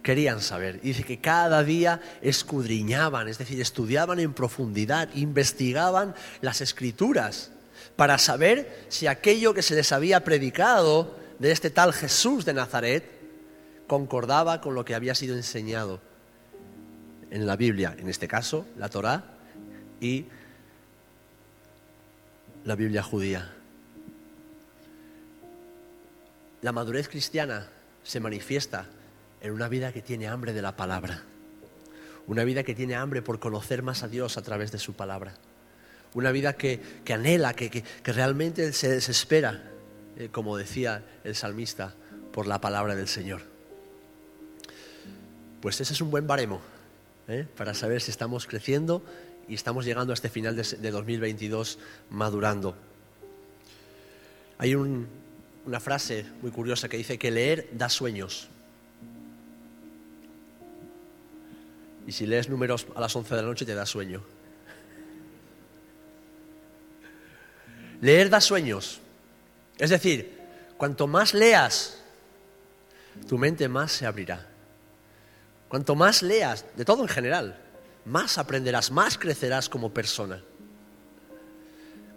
querían 0.10 0.42
saber. 0.42 0.80
Y 0.82 0.88
dice 0.88 1.04
que 1.04 1.22
cada 1.22 1.63
día 1.63 2.01
escudriñaban, 2.24 3.28
es 3.28 3.38
decir, 3.38 3.62
estudiaban 3.62 4.20
en 4.20 4.34
profundidad, 4.34 5.08
investigaban 5.13 6.16
las 6.42 6.62
escrituras 6.62 7.51
para 7.96 8.18
saber 8.18 8.88
si 8.89 9.06
aquello 9.06 9.54
que 9.54 9.62
se 9.62 9.75
les 9.75 9.92
había 9.92 10.24
predicado 10.24 11.16
de 11.38 11.51
este 11.51 11.70
tal 11.70 11.94
Jesús 11.94 12.44
de 12.44 12.56
Nazaret 12.56 13.04
concordaba 13.86 14.62
con 14.62 14.74
lo 14.74 14.84
que 14.84 14.96
había 14.96 15.13
sido 15.13 15.36
enseñado 15.36 16.01
en 17.30 17.46
la 17.46 17.56
Biblia, 17.56 17.96
en 17.96 18.10
este 18.10 18.28
caso 18.28 18.66
la 18.80 18.89
Torá 18.89 19.25
y 20.01 20.25
la 22.66 22.74
Biblia 22.74 23.04
judía. 23.04 23.54
La 26.63 26.72
madurez 26.72 27.08
cristiana 27.08 27.68
se 28.01 28.20
manifiesta 28.20 28.88
en 29.41 29.51
una 29.51 29.67
vida 29.67 29.91
que 29.91 30.01
tiene 30.01 30.27
hambre 30.27 30.53
de 30.53 30.62
la 30.62 30.75
palabra, 30.75 31.24
una 32.27 32.43
vida 32.43 32.63
que 32.63 32.75
tiene 32.75 32.96
hambre 32.96 33.22
por 33.22 33.39
conocer 33.39 33.84
más 33.84 34.03
a 34.03 34.08
Dios 34.08 34.38
a 34.38 34.41
través 34.41 34.72
de 34.72 34.79
su 34.79 34.93
palabra, 34.93 35.34
una 36.13 36.31
vida 36.31 36.53
que, 36.53 36.81
anhela, 37.12 37.53
que, 37.53 37.84
realmente 38.03 38.74
se 38.74 38.89
desespera, 38.89 39.63
eh, 40.17 40.29
como 40.31 40.58
decía 40.58 41.03
el 41.24 41.36
salmista, 41.36 41.96
por 42.31 42.48
la 42.48 42.62
palabra 42.62 42.96
del 42.96 43.08
Señor. 43.08 43.41
Pues 45.62 45.81
ese 45.81 45.93
es 45.93 46.01
un 46.01 46.10
buen 46.10 46.25
baremo 46.25 46.62
¿eh? 47.27 47.46
para 47.58 47.74
saber 47.74 48.01
si 48.01 48.12
estamos 48.12 48.46
creciendo 48.46 49.03
y 49.48 49.55
estamos 49.55 49.84
llegando 49.84 50.13
a 50.13 50.15
este 50.15 50.29
final 50.29 50.55
de, 50.55 50.91
2022 50.91 51.79
madurando. 52.12 52.75
Hay 54.58 54.75
una 54.75 55.79
frase 55.79 56.25
muy 56.41 56.51
curiosa 56.51 56.88
que 56.88 56.98
dice 56.98 57.17
que 57.17 57.31
leer 57.31 57.67
da 57.74 57.89
sueños. 57.89 58.50
Y 62.10 62.12
si 62.12 62.25
lees 62.25 62.50
números 62.50 62.88
a 62.96 63.01
las 63.01 63.16
11 63.16 63.36
de 63.36 63.42
la 63.44 63.48
noche 63.48 63.68
te 63.68 63.75
da 63.75 63.86
sueño. 63.86 64.24
Leer 68.01 68.32
da 68.32 68.42
sueños. 68.42 69.00
Es 69.78 69.92
decir, 69.92 70.36
cuanto 70.75 71.06
más 71.06 71.36
leas, 71.36 72.01
tu 73.28 73.38
mente 73.38 73.70
más 73.70 73.92
se 73.92 74.08
abrirá. 74.08 74.48
Cuanto 75.68 75.94
más 75.94 76.24
leas, 76.24 76.66
de 76.75 76.84
todo 76.84 77.04
en 77.04 77.10
general, 77.10 77.60
más 78.06 78.39
aprenderás, 78.39 78.89
más 78.89 79.16
crecerás 79.16 79.70
como 79.70 79.94
persona. 79.94 80.42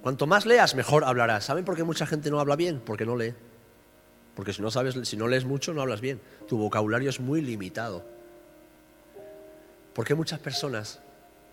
Cuanto 0.01 0.27
más 0.27 0.47
leas, 0.47 0.75
mejor 0.75 1.05
hablarás. 1.05 1.45
¿Saben 1.45 1.67
por 1.67 1.77
qué 1.77 1.85
mucha 1.85 2.07
gente 2.07 2.31
no 2.31 2.41
habla 2.41 2.57
bien? 2.57 2.81
Porque 2.81 3.05
no 3.05 3.15
lee. 3.15 3.35
Porque 4.35 4.55
si 4.55 4.63
no 4.63 4.71
sabes, 4.71 4.97
si 5.07 5.19
no 5.19 5.29
lees 5.29 5.45
mucho, 5.45 5.75
no 5.75 5.83
hablas 5.83 6.01
bien. 6.01 6.19
Tu 6.49 6.57
vocabulario 6.57 7.11
es 7.11 7.21
muy 7.21 7.43
limitado. 7.43 8.22
Porque 9.95 10.15
muchas 10.15 10.39
personas, 10.39 11.01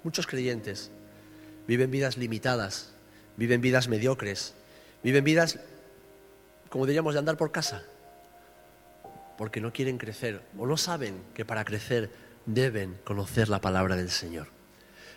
muchos 0.04 0.28
creyentes, 0.28 0.92
viven 1.68 1.92
vidas 1.92 2.18
limitadas, 2.18 2.92
viven 3.38 3.62
vidas 3.62 3.88
mediocres, 3.88 4.54
viven 5.04 5.24
vidas, 5.24 5.60
como 6.70 6.86
diríamos, 6.86 7.14
de 7.14 7.20
andar 7.20 7.38
por 7.38 7.52
casa, 7.52 7.84
porque 9.38 9.62
no 9.62 9.72
quieren 9.72 9.98
crecer 9.98 10.42
o 10.58 10.66
no 10.66 10.78
saben 10.78 11.24
que 11.34 11.46
para 11.46 11.66
crecer 11.66 12.10
deben 12.46 12.98
conocer 13.04 13.50
la 13.50 13.62
palabra 13.62 13.96
del 13.96 14.10
Señor. 14.10 14.48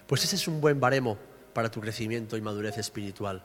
Pues 0.06 0.24
ese 0.24 0.36
es 0.36 0.48
un 0.48 0.60
buen 0.60 0.80
baremo 0.80 1.18
para 1.52 1.70
tu 1.70 1.80
crecimiento 1.80 2.36
y 2.36 2.40
madurez 2.40 2.78
espiritual. 2.78 3.44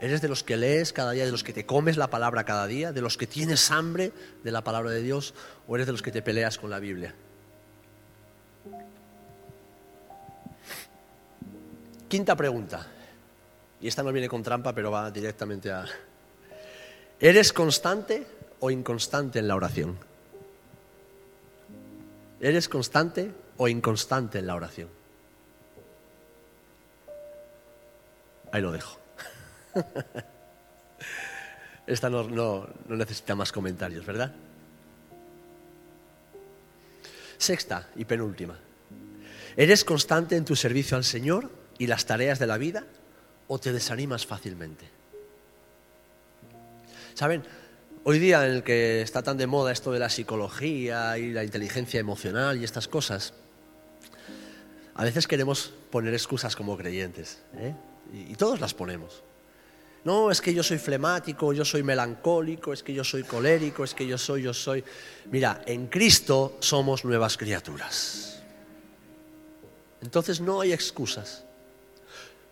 ¿Eres 0.00 0.20
de 0.20 0.28
los 0.28 0.42
que 0.42 0.56
lees 0.56 0.92
cada 0.92 1.12
día, 1.12 1.24
de 1.24 1.32
los 1.32 1.42
que 1.42 1.54
te 1.54 1.64
comes 1.64 1.96
la 1.96 2.10
palabra 2.10 2.44
cada 2.44 2.66
día, 2.66 2.92
de 2.92 3.00
los 3.00 3.16
que 3.16 3.26
tienes 3.26 3.70
hambre 3.70 4.12
de 4.44 4.52
la 4.52 4.62
palabra 4.62 4.90
de 4.90 5.02
Dios 5.02 5.34
o 5.66 5.74
eres 5.74 5.86
de 5.86 5.92
los 5.92 6.02
que 6.02 6.12
te 6.12 6.22
peleas 6.22 6.58
con 6.58 6.70
la 6.70 6.78
Biblia? 6.78 7.14
Quinta 12.08 12.36
pregunta. 12.36 12.86
Y 13.80 13.88
esta 13.88 14.02
no 14.02 14.12
viene 14.12 14.28
con 14.28 14.42
trampa, 14.42 14.74
pero 14.74 14.90
va 14.90 15.10
directamente 15.10 15.70
a... 15.70 15.84
¿Eres 17.18 17.52
constante 17.52 18.26
o 18.60 18.70
inconstante 18.70 19.38
en 19.38 19.48
la 19.48 19.56
oración? 19.56 19.98
¿Eres 22.40 22.68
constante 22.68 23.32
o 23.56 23.68
inconstante 23.68 24.38
en 24.38 24.46
la 24.46 24.54
oración? 24.54 24.88
Ahí 28.52 28.62
lo 28.62 28.72
dejo. 28.72 28.98
Esta 31.86 32.10
no, 32.10 32.24
no, 32.24 32.68
necesita 32.88 33.34
más 33.34 33.52
comentarios, 33.52 34.04
¿verdad? 34.04 34.32
Sexta 37.38 37.88
y 37.96 38.04
penúltima. 38.04 38.58
¿Eres 39.56 39.84
constante 39.84 40.36
en 40.36 40.44
tu 40.44 40.56
servicio 40.56 40.96
al 40.96 41.04
Señor 41.04 41.50
y 41.78 41.86
las 41.86 42.06
tareas 42.06 42.38
de 42.38 42.46
la 42.46 42.58
vida 42.58 42.84
o 43.48 43.58
te 43.58 43.72
desanimas 43.72 44.26
fácilmente? 44.26 44.88
¿Saben? 47.14 47.42
Hoy 48.04 48.18
día 48.18 48.46
en 48.46 48.52
el 48.52 48.62
que 48.62 49.02
está 49.02 49.22
tan 49.22 49.36
de 49.36 49.46
moda 49.46 49.72
esto 49.72 49.90
de 49.90 49.98
la 49.98 50.10
psicología 50.10 51.18
y 51.18 51.32
la 51.32 51.44
inteligencia 51.44 51.98
emocional 51.98 52.60
y 52.60 52.64
estas 52.64 52.86
cosas, 52.86 53.34
a 54.94 55.04
veces 55.04 55.26
queremos 55.26 55.72
poner 55.90 56.14
excusas 56.14 56.54
como 56.54 56.76
creyentes, 56.76 57.42
¿eh? 57.56 57.74
y, 58.12 58.32
y 58.32 58.34
todos 58.36 58.60
las 58.60 58.74
ponemos. 58.74 59.22
No, 60.06 60.30
es 60.30 60.40
que 60.40 60.54
yo 60.54 60.62
soy 60.62 60.78
flemático, 60.78 61.52
yo 61.52 61.64
soy 61.64 61.82
melancólico, 61.82 62.72
es 62.72 62.84
que 62.84 62.94
yo 62.94 63.02
soy 63.02 63.24
colérico, 63.24 63.82
es 63.82 63.92
que 63.92 64.06
yo 64.06 64.16
soy, 64.16 64.42
yo 64.42 64.54
soy... 64.54 64.84
Mira, 65.32 65.62
en 65.66 65.88
Cristo 65.88 66.58
somos 66.60 67.04
nuevas 67.04 67.36
criaturas. 67.36 68.40
Entonces 70.00 70.40
no 70.40 70.60
hay 70.60 70.72
excusas. 70.72 71.45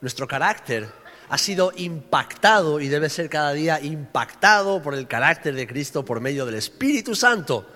Nuestro 0.04 0.28
carácter 0.28 0.87
ha 1.30 1.38
sido 1.38 1.73
impactado 1.76 2.78
y 2.78 2.88
debe 2.88 3.08
ser 3.08 3.30
cada 3.30 3.54
día 3.54 3.80
impactado 3.80 4.82
por 4.82 4.92
el 4.94 5.08
carácter 5.08 5.54
de 5.54 5.66
Cristo 5.66 6.04
por 6.04 6.20
medio 6.20 6.44
del 6.44 6.56
Espíritu 6.56 7.14
Santo. 7.14 7.66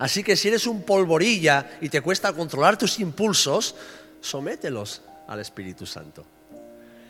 Así 0.00 0.24
que 0.24 0.34
si 0.34 0.48
eres 0.48 0.66
un 0.66 0.82
polvorilla 0.82 1.78
y 1.80 1.88
te 1.88 2.00
cuesta 2.00 2.32
controlar 2.32 2.76
tus 2.76 2.98
impulsos, 2.98 3.76
somételos 4.20 5.02
al 5.28 5.38
Espíritu 5.38 5.86
Santo. 5.86 6.26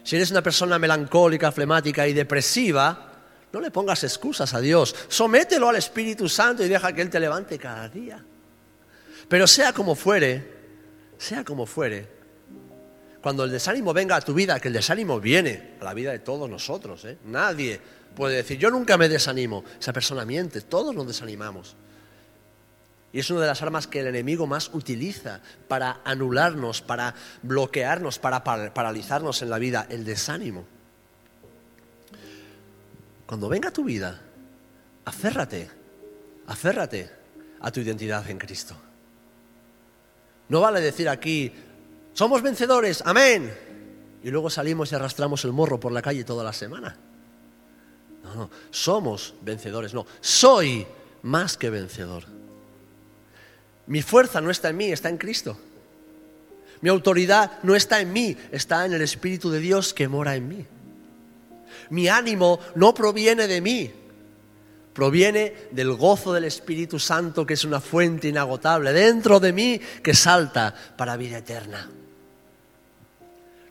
Si 0.04 0.16
eres 0.16 0.30
una 0.30 0.42
persona 0.42 0.78
melancólica, 0.78 1.50
flemática 1.50 2.06
y 2.06 2.12
depresiva, 2.12 3.10
no 3.54 3.58
le 3.58 3.70
pongas 3.70 4.04
excusas 4.04 4.52
a 4.52 4.60
Dios. 4.60 4.94
Somételo 5.08 5.70
al 5.70 5.76
Espíritu 5.76 6.28
Santo 6.28 6.62
y 6.62 6.68
deja 6.68 6.92
que 6.92 7.00
Él 7.00 7.08
te 7.08 7.20
levante 7.20 7.58
cada 7.58 7.88
día. 7.88 8.22
Pero 9.30 9.46
sea 9.46 9.72
como 9.72 9.94
fuere, 9.94 10.46
sea 11.16 11.42
como 11.42 11.64
fuere, 11.64 12.21
cuando 13.22 13.44
el 13.44 13.52
desánimo 13.52 13.92
venga 13.94 14.16
a 14.16 14.20
tu 14.20 14.34
vida, 14.34 14.58
que 14.58 14.68
el 14.68 14.74
desánimo 14.74 15.20
viene 15.20 15.76
a 15.80 15.84
la 15.84 15.94
vida 15.94 16.10
de 16.10 16.18
todos 16.18 16.50
nosotros, 16.50 17.04
¿eh? 17.04 17.18
nadie 17.26 17.80
puede 18.16 18.36
decir, 18.36 18.58
yo 18.58 18.70
nunca 18.70 18.98
me 18.98 19.08
desanimo. 19.08 19.64
Esa 19.80 19.92
persona 19.92 20.24
miente, 20.24 20.60
todos 20.62 20.94
nos 20.94 21.06
desanimamos. 21.06 21.76
Y 23.12 23.20
es 23.20 23.30
una 23.30 23.42
de 23.42 23.46
las 23.46 23.62
armas 23.62 23.86
que 23.86 24.00
el 24.00 24.08
enemigo 24.08 24.46
más 24.46 24.70
utiliza 24.72 25.40
para 25.68 26.00
anularnos, 26.04 26.82
para 26.82 27.14
bloquearnos, 27.42 28.18
para 28.18 28.42
paralizarnos 28.42 29.40
en 29.42 29.50
la 29.50 29.58
vida, 29.58 29.86
el 29.88 30.04
desánimo. 30.04 30.64
Cuando 33.26 33.48
venga 33.48 33.70
tu 33.70 33.84
vida, 33.84 34.20
aférrate, 35.04 35.70
aférrate 36.46 37.10
a 37.60 37.70
tu 37.70 37.80
identidad 37.80 38.28
en 38.28 38.38
Cristo. 38.38 38.74
No 40.48 40.60
vale 40.60 40.80
decir 40.80 41.08
aquí, 41.08 41.52
somos 42.12 42.42
vencedores, 42.42 43.02
amén. 43.04 43.52
Y 44.22 44.30
luego 44.30 44.50
salimos 44.50 44.92
y 44.92 44.94
arrastramos 44.94 45.44
el 45.44 45.52
morro 45.52 45.80
por 45.80 45.92
la 45.92 46.02
calle 46.02 46.24
toda 46.24 46.44
la 46.44 46.52
semana. 46.52 46.96
No, 48.22 48.34
no, 48.34 48.50
somos 48.70 49.34
vencedores, 49.42 49.94
no, 49.94 50.06
soy 50.20 50.86
más 51.22 51.56
que 51.56 51.70
vencedor. 51.70 52.24
Mi 53.86 54.02
fuerza 54.02 54.40
no 54.40 54.50
está 54.50 54.68
en 54.68 54.76
mí, 54.76 54.92
está 54.92 55.08
en 55.08 55.18
Cristo. 55.18 55.56
Mi 56.80 56.88
autoridad 56.88 57.58
no 57.62 57.74
está 57.74 58.00
en 58.00 58.12
mí, 58.12 58.36
está 58.50 58.84
en 58.86 58.92
el 58.92 59.02
Espíritu 59.02 59.50
de 59.50 59.60
Dios 59.60 59.94
que 59.94 60.08
mora 60.08 60.34
en 60.36 60.48
mí. 60.48 60.66
Mi 61.90 62.08
ánimo 62.08 62.58
no 62.74 62.94
proviene 62.94 63.46
de 63.46 63.60
mí, 63.60 63.92
proviene 64.92 65.68
del 65.70 65.94
gozo 65.94 66.32
del 66.32 66.44
Espíritu 66.44 66.98
Santo, 66.98 67.46
que 67.46 67.54
es 67.54 67.64
una 67.64 67.80
fuente 67.80 68.28
inagotable 68.28 68.92
dentro 68.92 69.40
de 69.40 69.52
mí 69.52 69.80
que 70.02 70.14
salta 70.14 70.74
para 70.96 71.16
vida 71.16 71.38
eterna. 71.38 71.88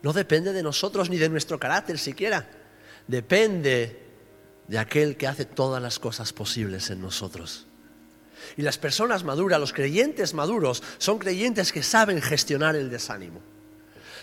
No 0.01 0.13
depende 0.13 0.53
de 0.53 0.63
nosotros 0.63 1.09
ni 1.09 1.17
de 1.17 1.29
nuestro 1.29 1.59
carácter 1.59 1.99
siquiera, 1.99 2.49
depende 3.07 4.01
de 4.67 4.79
aquel 4.79 5.17
que 5.17 5.27
hace 5.27 5.45
todas 5.45 5.81
las 5.81 5.99
cosas 5.99 6.33
posibles 6.33 6.89
en 6.89 7.01
nosotros. 7.01 7.67
Y 8.57 8.63
las 8.63 8.77
personas 8.77 9.23
maduras, 9.23 9.59
los 9.59 9.73
creyentes 9.73 10.33
maduros, 10.33 10.81
son 10.97 11.19
creyentes 11.19 11.71
que 11.71 11.83
saben 11.83 12.21
gestionar 12.21 12.75
el 12.75 12.89
desánimo. 12.89 13.41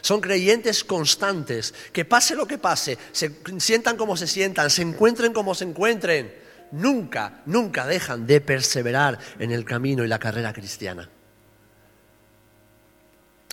Son 0.00 0.20
creyentes 0.20 0.84
constantes, 0.84 1.74
que 1.92 2.04
pase 2.04 2.34
lo 2.34 2.46
que 2.46 2.58
pase, 2.58 2.98
se 3.12 3.36
sientan 3.58 3.96
como 3.96 4.16
se 4.16 4.26
sientan, 4.26 4.70
se 4.70 4.82
encuentren 4.82 5.32
como 5.32 5.54
se 5.54 5.64
encuentren, 5.64 6.32
nunca, 6.72 7.42
nunca 7.46 7.86
dejan 7.86 8.26
de 8.26 8.40
perseverar 8.40 9.18
en 9.38 9.50
el 9.50 9.64
camino 9.64 10.04
y 10.04 10.08
la 10.08 10.18
carrera 10.18 10.52
cristiana. 10.52 11.08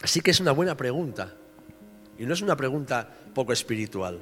Así 0.04 0.22
que 0.22 0.32
es 0.32 0.40
una 0.40 0.52
buena 0.52 0.78
pregunta, 0.78 1.34
y 2.18 2.26
no 2.26 2.34
es 2.34 2.42
una 2.42 2.56
pregunta 2.56 3.10
poco 3.34 3.54
espiritual. 3.54 4.20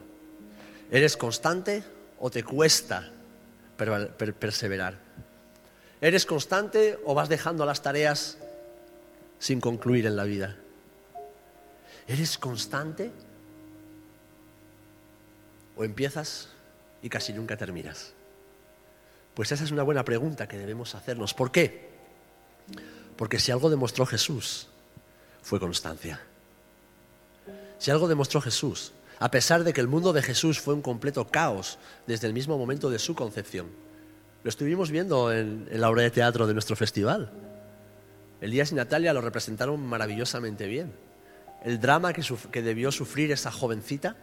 ¿Eres 0.92 1.18
constante 1.18 1.84
o 2.20 2.30
te 2.30 2.44
cuesta 2.44 3.12
perseverar? 4.40 4.98
¿Eres 6.02 6.26
constante 6.26 7.00
o 7.06 7.14
vas 7.14 7.30
dejando 7.30 7.66
las 7.66 7.82
tareas 7.82 8.38
sin 9.40 9.60
concluir 9.60 10.06
en 10.06 10.16
la 10.16 10.24
vida? 10.24 10.56
¿Eres 12.08 12.38
constante 12.38 13.12
o 15.76 15.84
empiezas 15.84 16.50
y 17.02 17.10
casi 17.10 17.34
nunca 17.34 17.58
terminas? 17.58 18.14
Pues 19.34 19.52
esa 19.52 19.64
es 19.64 19.72
una 19.72 19.84
buena 19.84 20.04
pregunta 20.04 20.48
que 20.48 20.58
debemos 20.58 20.94
hacernos. 20.96 21.34
¿Por 21.34 21.52
qué? 21.52 21.90
Porque 23.16 23.40
si 23.40 23.52
algo 23.52 23.70
demostró 23.70 24.06
Jesús, 24.06 24.68
fue 25.42 25.60
constancia. 25.60 26.20
Si 27.84 27.92
algo 27.92 28.08
demostró 28.08 28.40
Jesús, 28.40 28.94
a 29.20 29.30
pesar 29.30 29.66
de 29.66 29.74
que 29.74 29.82
el 29.82 29.89
mundo 29.89 30.13
de 30.13 30.22
Jesús 30.22 30.58
fue 30.58 30.74
un 30.74 30.82
completo 30.82 31.28
caos 31.28 31.78
desde 32.08 32.28
el 32.28 32.34
mismo 32.34 32.58
momento 32.58 32.89
de 32.89 32.98
su 32.98 33.13
concepción, 33.13 33.67
lo 34.41 34.48
estuvimos 34.48 34.89
viendo 34.89 35.34
en, 35.34 35.67
la 35.69 35.89
obra 35.89 36.04
de 36.04 36.10
teatro 36.10 36.48
de 36.48 36.54
nuestro 36.54 36.78
festival. 36.78 37.30
Elías 38.39 38.72
y 38.72 38.76
Natalia 38.76 39.12
lo 39.12 39.19
representaron 39.19 39.86
maravillosamente 39.86 40.65
bien. 40.65 40.93
El 41.62 41.82
drama 41.82 42.13
que, 42.13 42.24
que 42.54 42.62
debió 42.62 42.89
sufrir 42.89 43.34
esa 43.34 43.52
jovencita 43.52 44.15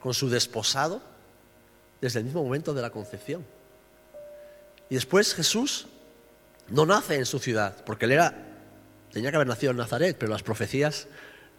con 0.00 0.12
su 0.12 0.28
desposado 0.28 1.00
desde 2.00 2.18
el 2.18 2.24
mismo 2.24 2.42
momento 2.42 2.74
de 2.74 2.82
la 2.82 2.90
concepción. 2.90 3.46
Y 4.88 4.96
después 4.96 5.32
Jesús 5.36 5.86
no 6.66 6.86
nace 6.86 7.14
en 7.14 7.26
su 7.26 7.38
ciudad, 7.38 7.84
porque 7.86 8.06
él 8.06 8.10
era, 8.10 8.34
tenía 9.12 9.30
que 9.30 9.36
haber 9.36 9.46
nacido 9.46 9.70
en 9.70 9.76
Nazaret, 9.76 10.16
pero 10.18 10.32
las 10.32 10.42
profecías 10.42 11.06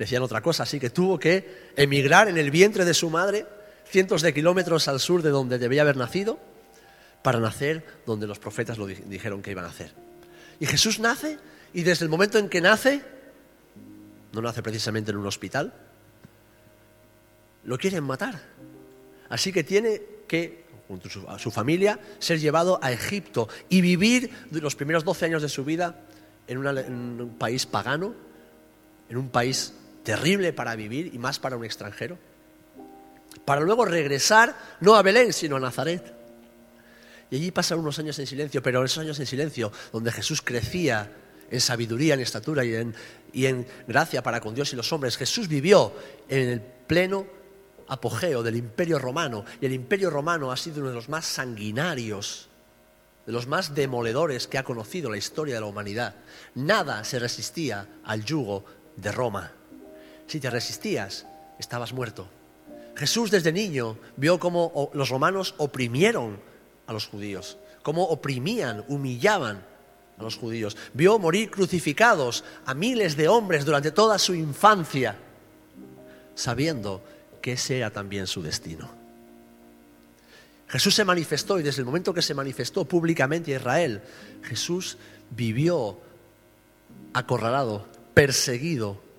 decían 0.02 0.24
otra 0.24 0.42
cosa, 0.42 0.64
así 0.64 0.80
que 0.80 0.90
tuvo 0.90 1.20
que 1.20 1.72
emigrar 1.76 2.28
en 2.28 2.38
el 2.38 2.50
vientre 2.50 2.86
de 2.86 2.94
su 2.94 3.10
madre, 3.10 3.46
cientos 3.86 4.22
de 4.22 4.34
kilómetros 4.34 4.88
al 4.88 5.00
sur 5.00 5.22
de 5.22 5.30
donde 5.30 5.60
debía 5.60 5.84
haber 5.84 5.96
nacido, 5.96 6.40
para 7.22 7.40
nacer 7.40 7.86
donde 8.06 8.26
los 8.26 8.40
profetas 8.40 8.78
lo 8.78 8.88
dijeron 8.88 9.42
que 9.42 9.52
iban 9.52 9.66
a 9.66 9.70
hacer. 9.70 9.94
Y 10.60 10.66
Jesús 10.66 11.00
nace 11.00 11.38
y 11.74 11.84
desde 11.84 12.06
el 12.06 12.10
momento 12.10 12.40
en 12.40 12.50
que 12.50 12.62
nace, 12.62 13.02
no 14.34 14.42
nace 14.42 14.64
precisamente 14.64 15.12
en 15.12 15.18
un 15.18 15.28
hospital, 15.28 15.74
lo 17.64 17.78
quieren 17.78 18.04
matar. 18.04 18.42
Así 19.30 19.54
que 19.54 19.64
tiene 19.64 20.02
que, 20.28 20.66
junto 20.88 21.10
a 21.30 21.38
su 21.38 21.52
familia, 21.52 22.00
ser 22.18 22.40
llevado 22.40 22.80
a 22.82 22.92
Egipto 22.92 23.48
y 23.70 23.82
vivir 23.82 24.32
los 24.50 24.76
primeros 24.76 25.04
12 25.04 25.26
años 25.26 25.42
de 25.44 25.50
su 25.50 25.64
vida 25.64 26.00
en, 26.48 26.66
en 26.66 27.22
un 27.22 27.36
país 27.38 27.68
pagano, 27.68 28.16
en 29.10 29.18
un 29.18 29.30
país 29.30 29.74
terrible 30.04 30.54
para 30.54 30.76
vivir 30.76 31.12
y 31.14 31.18
más 31.18 31.40
para 31.40 31.58
un 31.58 31.66
extranjero, 31.66 32.18
para 33.46 33.62
luego 33.62 33.86
regresar 33.86 34.56
no 34.80 34.96
a 34.96 35.02
Belén, 35.02 35.34
sino 35.34 35.56
a 35.56 35.60
Nazaret 35.60 36.22
y 37.32 37.38
allí 37.38 37.52
pasan 37.52 37.80
unos 37.80 37.98
años 37.98 38.20
en 38.20 38.28
silencio, 38.28 38.62
pero 38.62 38.84
esos 38.84 38.98
años 38.98 39.18
en 39.20 39.26
silencio, 39.26 39.72
donde 39.94 40.12
Jesús 40.12 40.42
crecía 40.42 41.10
en 41.50 41.62
sabiduría, 41.62 42.14
en 42.14 42.20
estatura 42.20 42.66
y 42.66 42.76
en, 42.76 42.94
y 43.32 43.46
en 43.46 43.66
gracia 43.88 44.22
para 44.22 44.42
con 44.42 44.54
Dios 44.54 44.74
y 44.74 44.76
los 44.76 44.92
hombres, 44.92 45.16
Jesús 45.16 45.48
vivió 45.48 45.94
en 46.28 46.50
el 46.50 46.62
pleno 46.62 47.26
apogeo 47.88 48.44
del 48.44 48.58
imperio 48.58 49.00
romano. 49.00 49.46
Y 49.62 49.66
el 49.66 49.72
imperio 49.72 50.10
romano 50.10 50.52
ha 50.52 50.58
sido 50.58 50.82
uno 50.82 50.90
de 50.90 50.96
los 50.96 51.08
más 51.08 51.26
sanguinarios, 51.26 52.50
de 53.26 53.32
los 53.32 53.48
más 53.48 53.74
demoledores 53.74 54.48
que 54.48 54.58
ha 54.58 54.64
conocido 54.64 55.10
la 55.10 55.18
historia 55.18 55.56
de 55.56 55.62
la 55.62 55.68
humanidad. 55.68 56.16
Nada 56.56 57.02
se 57.06 57.18
resistía 57.18 57.88
al 58.04 58.26
yugo 58.26 58.66
de 58.98 59.10
Roma. 59.10 59.54
Si 60.32 60.40
te 60.40 60.50
resistías, 60.50 61.26
estabas 61.60 61.92
muerto. 61.92 62.26
Jesús 62.96 63.32
desde 63.32 63.52
niño 63.52 63.98
vio 64.16 64.40
cómo 64.40 64.90
los 64.94 65.10
romanos 65.10 65.56
oprimieron 65.58 66.40
a 66.88 66.94
los 66.94 67.06
judíos, 67.06 67.58
cómo 67.84 68.06
oprimían, 68.06 68.86
humillaban 68.88 69.62
a 70.18 70.24
los 70.24 70.38
judíos. 70.38 70.78
Vio 70.94 71.20
morir 71.20 71.52
crucificados 71.52 72.46
a 72.66 72.74
miles 72.74 73.18
de 73.18 73.28
hombres 73.28 73.66
durante 73.66 73.92
toda 73.92 74.18
su 74.18 74.34
infancia, 74.34 75.18
sabiendo 76.34 77.04
que 77.42 77.52
ese 77.52 77.80
era 77.80 77.90
también 77.90 78.26
su 78.26 78.42
destino. 78.42 78.90
Jesús 80.70 80.96
se 80.96 81.04
manifestó 81.04 81.60
y 81.60 81.64
desde 81.64 81.82
el 81.82 81.88
momento 81.88 82.14
que 82.14 82.22
se 82.22 82.34
manifestó 82.34 82.86
públicamente 82.86 83.54
a 83.54 83.58
Israel, 83.58 84.02
Jesús 84.44 84.98
vivió 85.30 86.00
acorralado, 87.12 87.86
perseguido, 88.14 89.11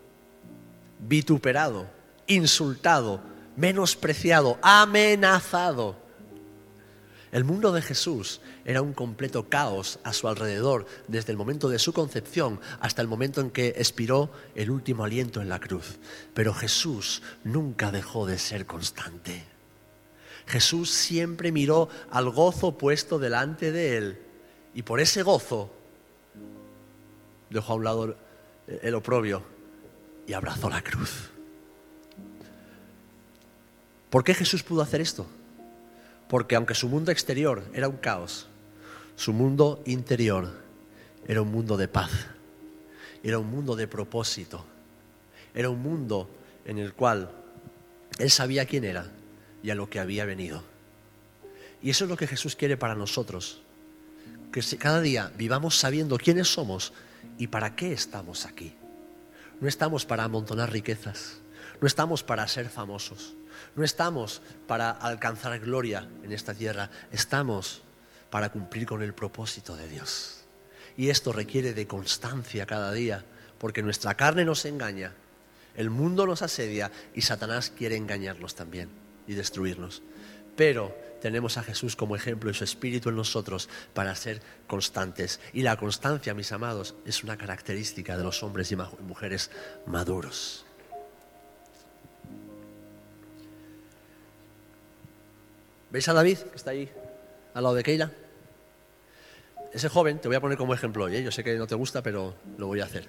vituperado, 1.03 1.87
insultado, 2.27 3.21
menospreciado, 3.57 4.59
amenazado 4.63 6.03
el 7.33 7.45
mundo 7.45 7.73
de 7.73 7.81
Jesús 7.81 8.43
era 8.67 8.83
un 8.83 8.93
completo 8.93 9.49
caos 9.49 9.99
a 10.05 10.13
su 10.13 10.29
alrededor 10.29 10.85
desde 11.09 11.33
el 11.33 11.39
momento 11.39 11.71
de 11.71 11.79
su 11.79 11.95
concepción 11.95 12.61
hasta 12.79 13.01
el 13.01 13.09
momento 13.09 13.41
en 13.41 13.51
que 13.51 13.69
expiró 13.69 14.31
el 14.55 14.71
último 14.71 15.03
aliento 15.03 15.41
en 15.41 15.49
la 15.49 15.59
cruz. 15.59 15.99
Pero 16.35 16.53
Jesús 16.53 17.23
nunca 17.43 17.91
dejó 17.91 18.27
de 18.27 18.39
ser 18.39 18.67
constante. 18.67 19.45
Jesús 20.47 20.91
siempre 20.91 21.53
miró 21.53 21.89
al 22.11 22.29
gozo 22.29 22.77
puesto 22.77 23.19
delante 23.19 23.73
de 23.73 23.97
él 23.97 24.23
y 24.75 24.83
por 24.83 25.01
ese 25.01 25.23
gozo 25.23 25.73
dejó 27.49 27.73
a 27.73 27.77
un 27.77 27.85
lado 27.85 28.17
el 28.67 28.95
oprobio 28.95 29.43
y 30.27 30.33
abrazó 30.33 30.69
la 30.71 30.83
cruz. 30.83 31.31
¿Por 34.11 34.25
qué 34.25 34.35
Jesús 34.35 34.63
pudo 34.63 34.83
hacer 34.83 35.01
esto? 35.01 35.27
Porque 36.29 36.57
aunque 36.57 36.75
su 36.75 36.89
mundo 36.89 37.11
exterior 37.11 37.63
era 37.73 37.89
un 37.89 37.97
caos, 37.97 38.47
su 39.17 39.33
mundo 39.33 39.83
interior 39.87 40.51
era 41.27 41.43
un 41.43 41.51
mundo 41.51 41.77
de 41.77 41.89
paz, 41.89 42.11
era 43.23 43.39
un 43.39 43.51
mundo 43.51 43.77
de 43.77 43.87
propósito, 43.87 44.65
era 45.55 45.71
un 45.71 45.81
mundo 45.81 46.29
en 46.65 46.79
el 46.79 46.93
cual 46.93 47.31
él 48.19 48.31
sabía 48.31 48.67
quién 48.67 48.85
era 48.85 49.11
y 49.63 49.71
a 49.71 49.75
lo 49.75 49.89
que 49.89 50.01
había 50.01 50.25
venido. 50.25 50.63
Y 51.83 51.91
eso 51.91 52.05
es 52.05 52.11
lo 52.11 52.17
que 52.17 52.27
Jesús 52.27 52.57
quiere 52.57 52.77
para 52.77 52.95
nosotros, 52.95 53.63
que 54.53 54.63
cada 54.77 55.01
día 55.01 55.33
vivamos 55.37 55.79
sabiendo 55.79 56.19
quiénes 56.19 56.49
somos 56.49 56.93
y 57.39 57.47
para 57.47 57.75
qué 57.75 57.93
estamos 57.93 58.47
aquí. 58.47 58.75
No 59.63 59.69
estamos 59.69 60.05
para 60.05 60.25
amontonar 60.25 60.73
riquezas, 60.73 61.39
no 61.81 61.87
estamos 61.87 62.25
para 62.25 62.49
ser 62.49 62.69
famosos, 62.69 63.37
no 63.77 63.85
estamos 63.85 64.43
para 64.67 64.91
alcanzar 64.91 65.57
gloria 65.61 66.09
en 66.25 66.33
esta 66.33 66.53
tierra, 66.53 66.91
estamos 67.13 67.83
para 68.29 68.51
cumplir 68.51 68.87
con 68.87 69.05
el 69.05 69.15
propósito 69.15 69.77
de 69.77 69.87
Dios. 69.87 70.43
Y 70.97 71.11
esto 71.11 71.33
requiere 71.33 71.75
de 71.75 71.87
constancia 71.87 72.67
cada 72.67 72.91
día, 72.91 73.25
porque 73.59 73.85
nuestra 73.85 74.17
carne 74.17 74.45
nos 74.45 74.65
engaña, 74.65 75.13
el 75.77 75.91
mundo 75.91 76.27
nos 76.27 76.43
asedia 76.43 76.91
y 77.15 77.21
Satanás 77.21 77.71
quiere 77.71 77.95
engañarnos 77.95 78.57
también 78.57 78.89
y 79.29 79.35
destruirnos. 79.35 80.03
Pero 80.57 80.93
tenemos 81.23 81.57
a 81.57 81.63
Jesús 81.63 81.95
como 81.95 82.17
ejemplo 82.17 82.51
y 82.51 82.55
su 82.55 82.65
espíritu 82.65 83.09
en 83.09 83.17
nosotros 83.17 83.69
para 83.95 84.15
ser 84.17 84.43
constantes. 84.67 85.39
Y 85.53 85.63
la 85.63 85.77
constancia, 85.77 86.35
mis 86.35 86.51
amados, 86.51 86.97
es 87.07 87.23
una 87.23 87.39
característica 87.39 88.19
de 88.19 88.25
los 88.25 88.43
hombres 88.43 88.73
y 88.73 88.77
mujeres 88.77 89.51
maduros. 89.87 90.67
¿Veis 95.91 96.09
a 96.09 96.13
David, 96.13 96.39
que 96.39 96.57
está 96.57 96.73
ahí 96.73 96.91
al 97.55 97.63
lado 97.63 97.77
de 97.77 97.85
Keila? 97.85 98.11
Ese 99.73 99.89
joven, 99.89 100.19
te 100.19 100.27
voy 100.27 100.37
a 100.37 100.41
poner 100.41 100.59
como 100.59 100.75
ejemplo 100.75 101.05
hoy, 101.05 101.17
¿eh? 101.17 101.23
yo 101.23 101.31
sé 101.31 101.45
que 101.45 101.55
no 101.55 101.69
te 101.69 101.77
gusta, 101.77 102.03
pero 102.03 102.35
lo 102.59 102.67
voy 102.67 102.81
a 102.81 102.85
hacer. 102.85 103.09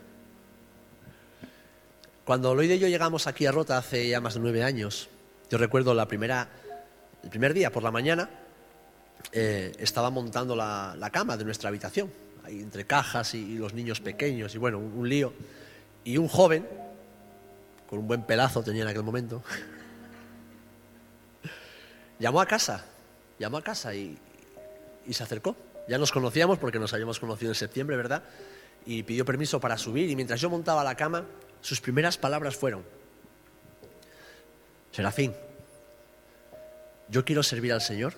Cuando 2.26 2.54
Lloyd 2.54 2.72
y 2.72 2.80
yo 2.80 2.88
llegamos 2.88 3.26
aquí 3.26 3.48
a 3.48 3.52
Rota 3.52 3.78
hace 3.78 4.08
ya 4.08 4.22
más 4.22 4.36
de 4.36 4.40
nueve 4.40 4.64
años, 4.64 5.10
yo 5.50 5.58
recuerdo 5.58 5.94
la 5.94 6.08
primera 6.08 6.48
el 7.24 7.30
primer 7.30 7.54
día, 7.54 7.72
por 7.72 7.84
la 7.84 7.92
mañana, 7.92 8.30
eh, 9.32 9.72
estaba 9.80 10.10
montando 10.10 10.56
la, 10.56 11.10
cama 11.12 11.38
de 11.38 11.46
nuestra 11.46 11.70
habitación, 11.70 12.12
ahí 12.44 12.60
entre 12.60 12.86
cajas 12.86 13.34
y, 13.34 13.56
los 13.56 13.74
niños 13.74 14.02
pequeños, 14.02 14.54
y 14.54 14.58
bueno, 14.58 14.78
un, 14.78 15.08
lío. 15.08 15.34
Y 16.04 16.18
un 16.18 16.28
joven, 16.28 16.68
con 17.90 18.00
un 18.00 18.08
buen 18.08 18.24
pelazo 18.24 18.62
tenía 18.62 18.84
en 18.84 18.90
aquel 18.90 19.04
momento, 19.04 19.42
llamó 22.20 22.42
a 22.42 22.46
casa, 22.46 22.86
llamó 23.40 23.58
a 23.58 23.62
casa 23.64 23.96
y, 23.96 24.18
y 25.08 25.14
se 25.14 25.24
acercó. 25.24 25.56
Ya 25.88 25.98
nos 25.98 26.12
conocíamos 26.12 26.60
porque 26.60 26.80
nos 26.80 26.94
habíamos 26.94 27.20
conocido 27.20 27.52
en 27.52 27.56
septiembre, 27.56 27.98
¿verdad? 27.98 28.24
Y 28.86 29.04
pidió 29.04 29.26
permiso 29.26 29.60
para 29.60 29.78
subir 29.78 30.10
y 30.10 30.16
mientras 30.16 30.40
yo 30.40 30.50
montaba 30.50 30.84
la 30.84 30.96
cama, 30.96 31.26
sus 31.62 31.80
primeras 31.80 32.18
palabras 32.18 32.56
fueron, 32.56 32.84
Serafín, 34.92 35.34
yo 37.10 37.26
quiero 37.26 37.44
servir 37.44 37.74
al 37.74 37.82
Señor 37.82 38.14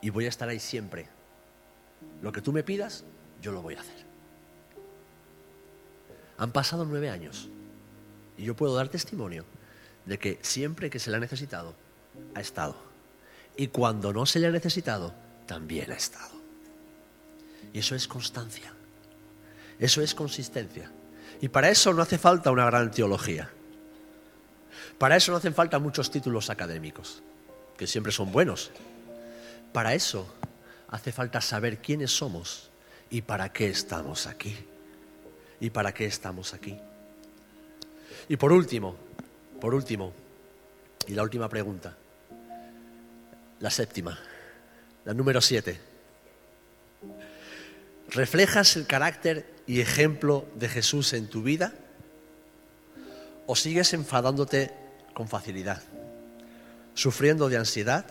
y 0.00 0.10
voy 0.10 0.26
a 0.26 0.28
estar 0.28 0.48
ahí 0.48 0.60
siempre. 0.60 1.08
Lo 2.22 2.32
que 2.32 2.42
tú 2.42 2.52
me 2.52 2.62
pidas, 2.62 3.04
yo 3.42 3.52
lo 3.52 3.62
voy 3.62 3.74
a 3.74 3.80
hacer. 3.80 4.06
Han 6.38 6.52
pasado 6.52 6.84
nueve 6.84 7.10
años 7.10 7.48
y 8.38 8.44
yo 8.44 8.56
puedo 8.56 8.74
dar 8.74 8.88
testimonio 8.88 9.44
de 10.06 10.18
que 10.18 10.38
siempre 10.42 10.90
que 10.90 10.98
se 10.98 11.10
le 11.10 11.16
ha 11.16 11.20
necesitado, 11.20 11.74
ha 12.34 12.40
estado. 12.40 12.76
Y 13.56 13.68
cuando 13.68 14.12
no 14.12 14.24
se 14.26 14.38
le 14.38 14.46
ha 14.46 14.50
necesitado, 14.50 15.14
también 15.46 15.90
ha 15.92 15.96
estado. 15.96 16.40
Y 17.72 17.80
eso 17.80 17.94
es 17.94 18.08
constancia. 18.08 18.72
Eso 19.78 20.02
es 20.02 20.14
consistencia. 20.14 20.90
Y 21.40 21.48
para 21.48 21.68
eso 21.70 21.92
no 21.92 22.02
hace 22.02 22.18
falta 22.18 22.50
una 22.50 22.66
gran 22.66 22.90
teología. 22.90 23.50
Para 24.98 25.16
eso 25.16 25.32
no 25.32 25.38
hacen 25.38 25.54
falta 25.54 25.78
muchos 25.78 26.10
títulos 26.10 26.50
académicos 26.50 27.22
que 27.80 27.86
siempre 27.86 28.12
son 28.12 28.30
buenos. 28.30 28.70
Para 29.72 29.94
eso 29.94 30.30
hace 30.88 31.12
falta 31.12 31.40
saber 31.40 31.78
quiénes 31.78 32.10
somos 32.10 32.68
y 33.08 33.22
para 33.22 33.54
qué 33.54 33.68
estamos 33.68 34.26
aquí. 34.26 34.54
Y 35.60 35.70
para 35.70 35.94
qué 35.94 36.04
estamos 36.04 36.52
aquí. 36.52 36.78
Y 38.28 38.36
por 38.36 38.52
último, 38.52 38.96
por 39.62 39.72
último, 39.72 40.12
y 41.06 41.14
la 41.14 41.22
última 41.22 41.48
pregunta, 41.48 41.96
la 43.60 43.70
séptima, 43.70 44.18
la 45.06 45.14
número 45.14 45.40
siete. 45.40 45.80
¿Reflejas 48.10 48.76
el 48.76 48.86
carácter 48.86 49.54
y 49.66 49.80
ejemplo 49.80 50.46
de 50.56 50.68
Jesús 50.68 51.14
en 51.14 51.28
tu 51.28 51.42
vida? 51.42 51.72
¿O 53.46 53.56
sigues 53.56 53.94
enfadándote 53.94 54.70
con 55.14 55.28
facilidad? 55.28 55.82
Sufriendo 57.00 57.48
de 57.48 57.56
ansiedad 57.56 58.04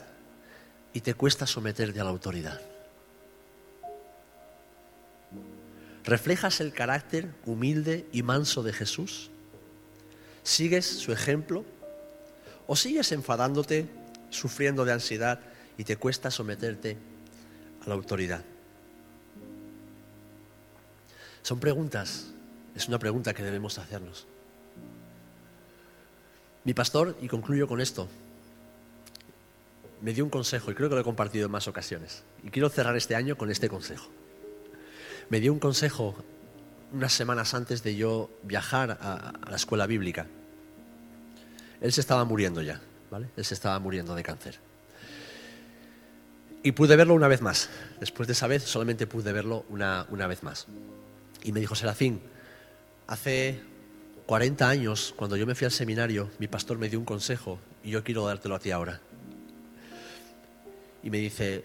y 0.93 1.01
te 1.01 1.13
cuesta 1.13 1.45
someterte 1.45 1.99
a 1.99 2.03
la 2.03 2.09
autoridad. 2.09 2.59
¿Reflejas 6.03 6.59
el 6.59 6.73
carácter 6.73 7.29
humilde 7.45 8.07
y 8.11 8.23
manso 8.23 8.63
de 8.63 8.73
Jesús? 8.73 9.29
¿Sigues 10.41 10.87
su 10.87 11.11
ejemplo? 11.11 11.65
¿O 12.65 12.75
sigues 12.75 13.11
enfadándote, 13.11 13.85
sufriendo 14.31 14.83
de 14.85 14.93
ansiedad 14.93 15.39
y 15.77 15.83
te 15.83 15.95
cuesta 15.95 16.31
someterte 16.31 16.97
a 17.85 17.89
la 17.89 17.93
autoridad? 17.93 18.43
Son 21.43 21.59
preguntas, 21.59 22.31
es 22.73 22.87
una 22.87 22.97
pregunta 22.97 23.35
que 23.35 23.43
debemos 23.43 23.77
hacernos. 23.77 24.25
Mi 26.63 26.73
pastor, 26.73 27.15
y 27.21 27.27
concluyo 27.27 27.67
con 27.67 27.81
esto, 27.81 28.09
me 30.01 30.13
dio 30.13 30.23
un 30.23 30.29
consejo 30.29 30.71
y 30.71 30.75
creo 30.75 30.89
que 30.89 30.95
lo 30.95 31.01
he 31.01 31.03
compartido 31.03 31.45
en 31.45 31.51
más 31.51 31.67
ocasiones. 31.67 32.23
Y 32.43 32.49
quiero 32.49 32.69
cerrar 32.69 32.95
este 32.95 33.15
año 33.15 33.37
con 33.37 33.51
este 33.51 33.69
consejo. 33.69 34.09
Me 35.29 35.39
dio 35.39 35.53
un 35.53 35.59
consejo 35.59 36.15
unas 36.91 37.13
semanas 37.13 37.53
antes 37.53 37.83
de 37.83 37.95
yo 37.95 38.29
viajar 38.43 38.97
a, 39.01 39.33
la 39.49 39.55
escuela 39.55 39.85
bíblica. 39.85 40.27
Él 41.81 41.93
se 41.93 42.01
estaba 42.01 42.25
muriendo 42.25 42.61
ya, 42.61 42.81
¿vale? 43.11 43.29
Él 43.35 43.45
se 43.45 43.53
estaba 43.53 43.77
muriendo 43.79 44.15
de 44.15 44.23
cáncer. 44.23 44.59
Y 46.63 46.71
pude 46.73 46.95
verlo 46.95 47.13
una 47.13 47.27
vez 47.27 47.41
más. 47.41 47.69
Después 47.99 48.27
de 48.27 48.33
esa 48.33 48.47
vez 48.47 48.63
solamente 48.63 49.07
pude 49.07 49.31
verlo 49.31 49.65
una, 49.69 50.05
una 50.09 50.27
vez 50.27 50.43
más. 50.43 50.67
Y 51.43 51.51
me 51.51 51.59
dijo, 51.59 51.75
Serafín, 51.75 52.21
hace 53.07 53.61
40 54.25 54.67
años, 54.67 55.13
cuando 55.15 55.37
yo 55.37 55.45
me 55.45 55.55
fui 55.55 55.65
al 55.65 55.71
seminario, 55.71 56.29
mi 56.39 56.47
pastor 56.47 56.77
me 56.77 56.89
dio 56.89 56.99
un 56.99 57.05
consejo 57.05 57.59
y 57.83 57.91
yo 57.91 58.03
quiero 58.03 58.25
dártelo 58.25 58.55
a 58.55 58.59
ti 58.59 58.71
ahora 58.71 58.99
y 61.03 61.09
me 61.09 61.17
dice, 61.17 61.63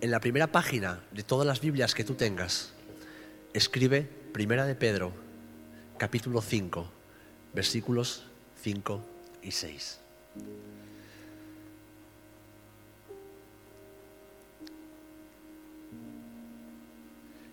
en 0.00 0.10
la 0.10 0.20
primera 0.20 0.46
página 0.48 1.00
de 1.12 1.22
todas 1.22 1.46
las 1.46 1.60
Biblias 1.60 1.94
que 1.94 2.04
tú 2.04 2.14
tengas, 2.14 2.72
escribe 3.52 4.08
Primera 4.32 4.66
de 4.66 4.74
Pedro, 4.74 5.12
capítulo 5.98 6.40
5, 6.40 6.90
versículos 7.54 8.24
5 8.62 9.04
y 9.42 9.50
6. 9.50 9.98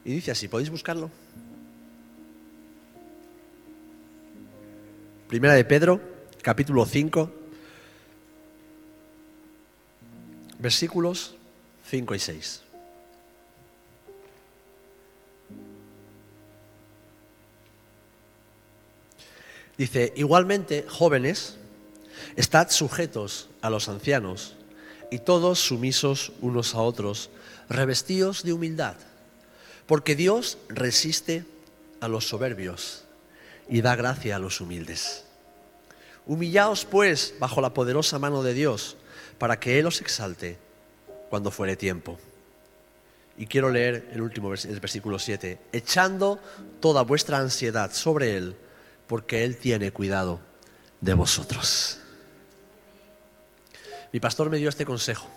Y 0.06 0.12
dice 0.12 0.32
así, 0.32 0.48
¿podéis 0.48 0.70
buscarlo? 0.70 1.12
Primera 5.28 5.54
de 5.54 5.65
Pedro, 5.65 6.02
capítulo 6.42 6.86
5, 6.86 7.38
versículos 10.60 11.36
5 11.89 12.15
y 12.15 12.19
6. 12.19 12.62
Dice, 19.78 20.13
igualmente, 20.17 20.86
jóvenes, 20.89 21.56
estad 22.36 22.69
sujetos 22.69 23.50
a 23.62 23.69
los 23.69 23.88
ancianos 23.88 24.56
y 25.10 25.19
todos 25.19 25.60
sumisos 25.60 26.34
unos 26.41 26.76
a 26.76 26.82
otros, 26.82 27.30
revestidos 27.69 28.43
de 28.43 28.52
humildad, 28.52 28.98
porque 29.88 30.17
Dios 30.17 30.58
resiste 30.67 31.45
a 32.02 32.10
los 32.10 32.28
soberbios 32.28 33.06
y 33.69 33.82
da 33.82 33.95
gracia 33.95 34.36
a 34.36 34.39
los 34.39 34.60
humildes. 34.60 35.24
Humillaos 36.26 36.84
pues 36.84 37.34
bajo 37.39 37.62
la 37.62 37.74
poderosa 37.74 38.19
mano 38.19 38.43
de 38.43 38.54
Dios 38.54 38.98
para 39.39 39.60
que 39.60 39.80
Él 39.80 39.88
os 39.88 40.02
exalte 40.02 40.58
cuando 41.30 41.49
fuere 41.49 41.75
tiempo. 41.75 42.19
Y 43.38 43.47
quiero 43.47 43.69
leer 43.69 44.10
el 44.12 44.21
último 44.21 44.49
versículo 44.49 45.17
7, 45.17 45.60
echando 45.71 46.39
toda 46.82 47.04
vuestra 47.04 47.38
ansiedad 47.38 47.91
sobre 47.93 48.36
Él, 48.36 48.56
porque 49.08 49.45
Él 49.45 49.58
tiene 49.58 49.91
cuidado 49.91 50.41
de 50.99 51.13
vosotros. 51.13 51.99
Mi 54.12 54.19
pastor 54.19 54.49
me 54.49 54.58
dio 54.58 54.67
este 54.67 54.86
consejo. 54.86 55.30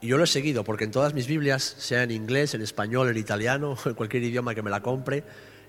Y 0.00 0.08
yo 0.08 0.16
lo 0.16 0.24
he 0.24 0.28
seguido, 0.28 0.64
porque 0.64 0.84
en 0.84 0.90
todas 0.90 1.14
mis 1.14 1.26
Biblias, 1.26 1.76
sea 1.78 2.02
en 2.02 2.10
inglés, 2.10 2.54
en 2.54 2.62
español, 2.62 3.08
en 3.10 3.16
italiano, 3.18 3.76
en 3.84 3.94
cualquier 3.94 4.22
idioma 4.22 4.54
que 4.54 4.62
me 4.62 4.70
la 4.70 4.80
compre, 4.80 5.24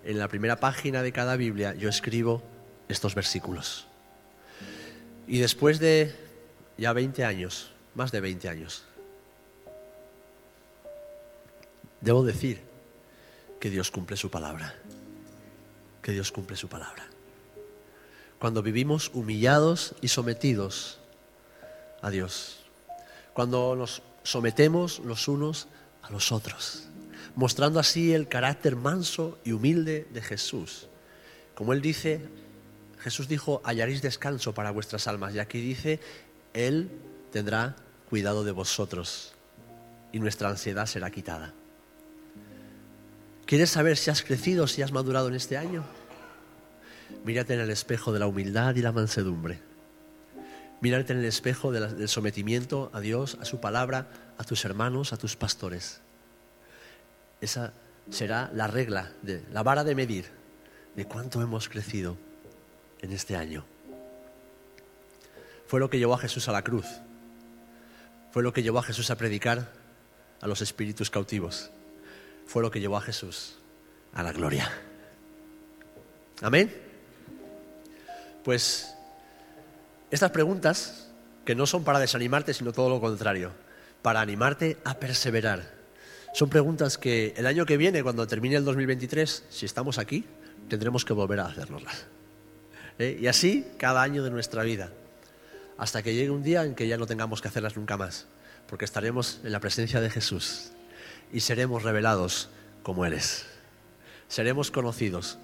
en 0.06 0.20
la 0.20 0.30
primera 0.30 0.58
página 0.62 1.02
de 1.02 1.12
cada 1.12 1.36
Biblia 1.36 1.74
yo 1.76 1.90
escribo 1.90 2.42
estos 2.88 3.16
versículos. 3.16 3.88
Y 5.28 5.40
después 5.40 5.80
de 5.80 6.27
ya 6.78 6.94
20 6.94 7.24
años, 7.26 7.72
más 7.96 8.12
de 8.12 8.22
20 8.22 8.50
años. 8.50 8.84
Debo 12.02 12.24
decir 12.24 12.62
que 13.60 13.70
Dios 13.70 13.90
cumple 13.92 14.18
su 14.18 14.30
palabra, 14.30 14.76
que 16.02 16.12
Dios 16.12 16.32
cumple 16.32 16.56
su 16.56 16.70
palabra. 16.70 17.08
Cuando 18.40 18.62
vivimos 18.62 19.10
humillados 19.14 19.96
y 20.02 20.10
sometidos 20.10 21.00
a 22.02 22.12
Dios, 22.12 22.60
cuando 23.34 23.76
nos 23.76 24.04
sometemos 24.24 25.00
los 25.00 25.28
unos 25.28 25.68
a 26.04 26.12
los 26.12 26.32
otros, 26.32 26.88
mostrando 27.36 27.80
así 27.80 28.14
el 28.14 28.28
carácter 28.28 28.76
manso 28.76 29.40
y 29.44 29.54
humilde 29.54 30.08
de 30.12 30.22
Jesús. 30.22 30.88
Como 31.56 31.74
él 31.74 31.82
dice, 31.82 32.22
Jesús 33.00 33.28
dijo, 33.28 33.62
hallaréis 33.64 34.02
descanso 34.02 34.54
para 34.54 34.72
vuestras 34.72 35.08
almas. 35.08 35.34
Y 35.34 35.40
aquí 35.40 35.62
dice, 35.62 36.00
Él 36.58 36.90
tendrá 37.32 37.76
cuidado 38.10 38.44
de 38.44 38.52
vosotros 38.52 39.34
y 40.12 40.20
nuestra 40.20 40.50
ansiedad 40.50 40.88
será 40.88 41.12
quitada. 41.12 41.54
¿Quieres 43.46 43.70
saber 43.70 43.96
si 43.96 44.10
has 44.10 44.24
crecido, 44.24 44.66
si 44.66 44.82
has 44.82 44.92
madurado 44.92 45.28
en 45.28 45.36
este 45.36 45.56
año? 45.56 45.84
Mírate 47.24 47.54
en 47.54 47.60
el 47.60 47.70
espejo 47.70 48.12
de 48.12 48.20
la 48.20 48.26
humildad 48.26 48.76
y 48.76 48.82
la 48.82 48.92
mansedumbre. 48.92 49.60
Mírate 50.82 51.14
en 51.14 51.20
el 51.20 51.26
espejo 51.26 51.72
del 51.72 52.10
sometimiento 52.10 52.90
a 52.92 53.02
Dios, 53.02 53.38
a 53.40 53.46
su 53.46 53.60
palabra, 53.60 54.08
a 54.40 54.44
tus 54.44 54.66
hermanos, 54.66 55.14
a 55.14 55.18
tus 55.18 55.36
pastores. 55.36 56.02
Esa 57.40 57.72
será 58.10 58.50
la 58.52 58.66
regla, 58.66 59.12
de, 59.22 59.44
la 59.52 59.62
vara 59.62 59.84
de 59.84 59.94
medir 59.94 60.26
de 60.96 61.06
cuánto 61.06 61.40
hemos 61.44 61.70
crecido 61.70 62.18
en 63.00 63.12
este 63.12 63.36
año. 63.36 63.64
Fue 65.68 65.80
lo 65.80 65.90
que 65.90 66.00
llevó 66.00 66.14
a 66.14 66.18
Jesús 66.18 66.48
a 66.48 66.52
la 66.52 66.64
cruz. 66.64 66.86
Fue 68.32 68.44
lo 68.44 68.54
que 68.54 68.64
llevó 68.64 68.80
a 68.80 68.84
Jesús 68.84 69.10
a 69.12 69.16
predicar 69.18 69.72
a 70.42 70.48
los 70.48 70.62
espíritus 70.62 71.10
cautivos. 71.10 71.70
Fue 72.46 72.62
lo 72.62 72.72
que 72.72 72.80
llevó 72.80 72.98
a 72.98 73.02
Jesús 73.02 73.58
a 74.14 74.24
la 74.24 74.32
gloria. 74.32 74.72
Amén. 76.42 76.74
Pues 78.44 78.94
estas 80.10 80.32
preguntas, 80.32 81.10
que 81.44 81.56
no 81.56 81.66
son 81.66 81.84
para 81.84 82.00
desanimarte, 82.00 82.54
sino 82.54 82.72
todo 82.72 82.90
lo 82.90 83.02
contrario, 83.02 83.52
para 84.02 84.22
animarte 84.22 84.78
a 84.84 84.96
perseverar. 85.00 85.76
Son 86.34 86.50
preguntas 86.50 86.98
que 86.98 87.34
el 87.36 87.46
año 87.46 87.66
que 87.66 87.78
viene, 87.78 88.04
cuando 88.04 88.28
termine 88.28 88.56
el 88.56 88.66
2023, 88.66 89.46
si 89.50 89.66
estamos 89.66 89.98
aquí, 89.98 90.26
tendremos 90.70 91.04
que 91.04 91.14
volver 91.14 91.40
a 91.40 91.48
hacernoslas. 91.48 92.06
¿Eh? 93.00 93.18
Y 93.20 93.28
así 93.28 93.66
cada 93.78 94.02
año 94.02 94.24
de 94.24 94.30
nuestra 94.30 94.64
vida, 94.64 94.92
hasta 95.78 96.02
que 96.02 96.14
llegue 96.14 96.32
un 96.32 96.44
día 96.44 96.64
en 96.64 96.76
que 96.76 96.88
ya 96.88 96.98
no 96.98 97.06
tengamos 97.06 97.42
que 97.42 97.48
hacerlas 97.48 97.78
nunca 97.78 97.98
más, 97.98 98.28
porque 98.68 98.86
estaremos 98.86 99.40
en 99.44 99.52
la 99.52 99.60
presencia 99.60 100.02
de 100.02 100.10
Jesús 100.10 100.72
y 101.32 101.42
seremos 101.42 101.84
revelados 101.84 102.50
como 102.84 103.06
Él 103.06 103.14
es. 103.14 103.46
Seremos 104.28 104.72
conocidos 104.72 105.38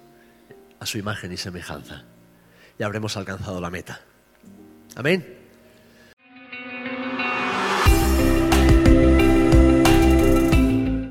a 0.80 0.86
su 0.86 0.98
imagen 0.98 1.32
y 1.32 1.36
semejanza 1.36 2.04
y 2.78 2.82
habremos 2.82 3.16
alcanzado 3.16 3.60
la 3.60 3.70
meta. 3.70 4.00
Amén. 4.96 5.43